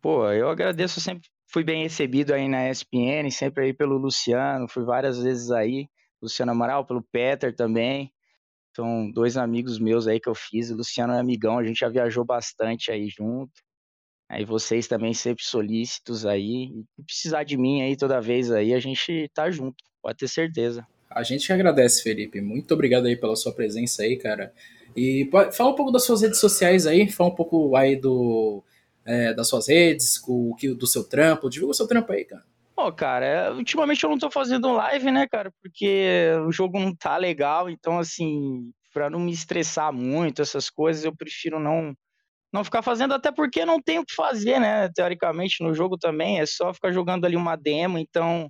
Pô, 0.00 0.30
eu 0.30 0.48
agradeço 0.48 1.00
sempre, 1.00 1.28
fui 1.48 1.64
bem 1.64 1.82
recebido 1.82 2.32
aí 2.32 2.48
na 2.48 2.70
ESPN, 2.70 3.30
sempre 3.30 3.64
aí 3.64 3.72
pelo 3.72 3.96
Luciano, 3.96 4.68
fui 4.68 4.84
várias 4.84 5.22
vezes 5.22 5.50
aí, 5.50 5.88
Luciano 6.20 6.52
Amaral, 6.52 6.84
pelo 6.84 7.02
Peter 7.02 7.54
também. 7.54 8.12
São 8.74 9.10
dois 9.10 9.36
amigos 9.38 9.78
meus 9.78 10.06
aí 10.06 10.20
que 10.20 10.28
eu 10.28 10.34
fiz. 10.34 10.70
O 10.70 10.76
Luciano 10.76 11.14
é 11.14 11.18
amigão, 11.18 11.58
a 11.58 11.64
gente 11.64 11.78
já 11.78 11.88
viajou 11.88 12.24
bastante 12.24 12.90
aí 12.90 13.08
junto. 13.08 13.52
Aí 14.28 14.44
vocês 14.44 14.86
também 14.86 15.14
sempre 15.14 15.44
solícitos 15.44 16.26
aí. 16.26 16.72
E 16.98 17.02
precisar 17.04 17.44
de 17.44 17.56
mim 17.56 17.82
aí 17.82 17.96
toda 17.96 18.20
vez 18.20 18.50
aí, 18.50 18.74
a 18.74 18.80
gente 18.80 19.30
tá 19.32 19.50
junto, 19.50 19.82
pode 20.02 20.18
ter 20.18 20.28
certeza. 20.28 20.86
A 21.08 21.22
gente 21.22 21.50
agradece, 21.50 22.02
Felipe. 22.02 22.40
Muito 22.42 22.74
obrigado 22.74 23.06
aí 23.06 23.16
pela 23.16 23.36
sua 23.36 23.54
presença 23.54 24.02
aí, 24.02 24.16
cara. 24.18 24.52
E 24.94 25.30
fala 25.52 25.70
um 25.70 25.74
pouco 25.74 25.92
das 25.92 26.04
suas 26.04 26.20
redes 26.20 26.38
sociais 26.38 26.86
aí, 26.86 27.08
fala 27.08 27.30
um 27.30 27.34
pouco 27.34 27.74
aí 27.76 27.96
do, 27.96 28.62
é, 29.06 29.32
das 29.32 29.48
suas 29.48 29.68
redes, 29.68 30.20
o, 30.26 30.56
do 30.76 30.86
seu 30.86 31.08
trampo, 31.08 31.48
divulga 31.48 31.72
o 31.72 31.74
seu 31.74 31.86
trampo 31.86 32.12
aí, 32.12 32.24
cara. 32.24 32.44
Pô, 32.74 32.92
cara, 32.92 33.24
é, 33.24 33.50
ultimamente 33.50 34.04
eu 34.04 34.10
não 34.10 34.18
tô 34.18 34.30
fazendo 34.30 34.72
live, 34.72 35.10
né, 35.10 35.26
cara, 35.26 35.50
porque 35.62 36.30
o 36.46 36.52
jogo 36.52 36.78
não 36.78 36.94
tá 36.94 37.16
legal, 37.16 37.70
então, 37.70 37.98
assim, 37.98 38.70
pra 38.92 39.08
não 39.08 39.20
me 39.20 39.32
estressar 39.32 39.92
muito, 39.92 40.42
essas 40.42 40.68
coisas, 40.68 41.04
eu 41.04 41.16
prefiro 41.16 41.58
não 41.58 41.94
não 42.52 42.64
ficar 42.64 42.80
fazendo, 42.80 43.12
até 43.12 43.30
porque 43.30 43.66
não 43.66 43.82
tem 43.82 43.98
o 43.98 44.04
que 44.04 44.14
fazer, 44.14 44.58
né, 44.58 44.88
teoricamente, 44.94 45.62
no 45.62 45.74
jogo 45.74 45.98
também, 45.98 46.40
é 46.40 46.46
só 46.46 46.72
ficar 46.72 46.92
jogando 46.92 47.24
ali 47.26 47.36
uma 47.36 47.56
demo, 47.56 47.98
então 47.98 48.48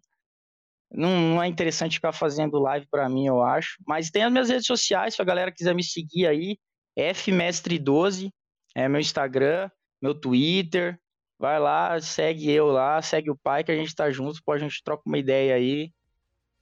não, 0.90 1.34
não 1.34 1.42
é 1.42 1.48
interessante 1.48 1.94
ficar 1.94 2.12
fazendo 2.12 2.58
live 2.58 2.86
para 2.90 3.08
mim, 3.08 3.26
eu 3.26 3.42
acho. 3.42 3.76
Mas 3.86 4.10
tem 4.10 4.22
as 4.22 4.30
minhas 4.30 4.48
redes 4.48 4.66
sociais, 4.66 5.14
se 5.14 5.22
a 5.22 5.24
galera 5.24 5.52
quiser 5.52 5.74
me 5.74 5.82
seguir 5.82 6.26
aí, 6.26 6.56
fmestre12, 6.96 8.30
é 8.74 8.88
meu 8.88 9.00
Instagram, 9.00 9.70
meu 10.00 10.14
Twitter. 10.14 10.98
Vai 11.38 11.60
lá, 11.60 12.00
segue 12.00 12.50
eu 12.50 12.66
lá, 12.66 13.00
segue 13.02 13.30
o 13.30 13.36
pai 13.36 13.62
que 13.62 13.70
a 13.70 13.76
gente 13.76 13.94
tá 13.94 14.10
junto, 14.10 14.42
pode 14.42 14.64
a 14.64 14.68
gente 14.68 14.82
troca 14.82 15.02
uma 15.04 15.18
ideia 15.18 15.54
aí. 15.54 15.92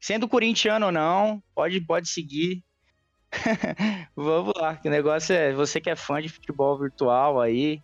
Sendo 0.00 0.28
corintiano 0.28 0.86
ou 0.86 0.92
não, 0.92 1.42
pode, 1.54 1.80
pode 1.80 2.08
seguir. 2.08 2.62
Vamos 4.16 4.52
lá, 4.56 4.76
que 4.76 4.88
o 4.88 4.90
negócio 4.90 5.34
é, 5.34 5.52
você 5.52 5.80
que 5.80 5.90
é 5.90 5.96
fã 5.96 6.20
de 6.20 6.28
futebol 6.28 6.78
virtual 6.78 7.40
aí, 7.40 7.80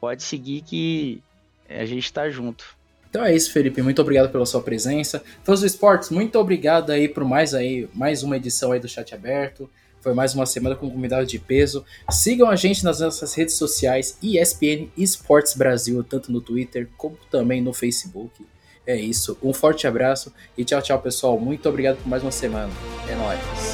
pode 0.00 0.22
seguir 0.22 0.62
que 0.62 1.22
a 1.68 1.84
gente 1.84 2.12
tá 2.12 2.28
junto. 2.28 2.76
Então 3.08 3.24
é 3.24 3.34
isso, 3.34 3.52
Felipe. 3.52 3.82
Muito 3.82 4.00
obrigado 4.00 4.30
pela 4.30 4.46
sua 4.46 4.62
presença. 4.62 5.22
Fãs 5.44 5.60
do 5.60 5.66
Esportes, 5.66 6.10
muito 6.10 6.38
obrigado 6.38 6.90
aí 6.90 7.08
por 7.08 7.24
mais 7.24 7.54
aí, 7.54 7.88
mais 7.94 8.22
uma 8.22 8.36
edição 8.36 8.72
aí 8.72 8.80
do 8.80 8.88
Chat 8.88 9.14
Aberto. 9.14 9.70
Foi 10.02 10.12
mais 10.12 10.34
uma 10.34 10.44
semana 10.44 10.74
com 10.74 10.90
convidado 10.90 11.24
de 11.24 11.38
peso. 11.38 11.84
Sigam 12.10 12.50
a 12.50 12.56
gente 12.56 12.84
nas 12.84 12.98
nossas 13.00 13.32
redes 13.34 13.54
sociais, 13.54 14.18
ESPN 14.20 14.88
Esportes 14.98 15.54
Brasil, 15.54 16.02
tanto 16.02 16.32
no 16.32 16.40
Twitter 16.40 16.88
como 16.98 17.16
também 17.30 17.62
no 17.62 17.72
Facebook. 17.72 18.44
É 18.84 18.96
isso. 18.96 19.38
Um 19.40 19.54
forte 19.54 19.86
abraço 19.86 20.34
e 20.58 20.64
tchau, 20.64 20.82
tchau, 20.82 21.00
pessoal. 21.00 21.38
Muito 21.38 21.68
obrigado 21.68 21.98
por 21.98 22.08
mais 22.08 22.22
uma 22.22 22.32
semana. 22.32 22.72
É 23.08 23.14
nóis. 23.14 23.71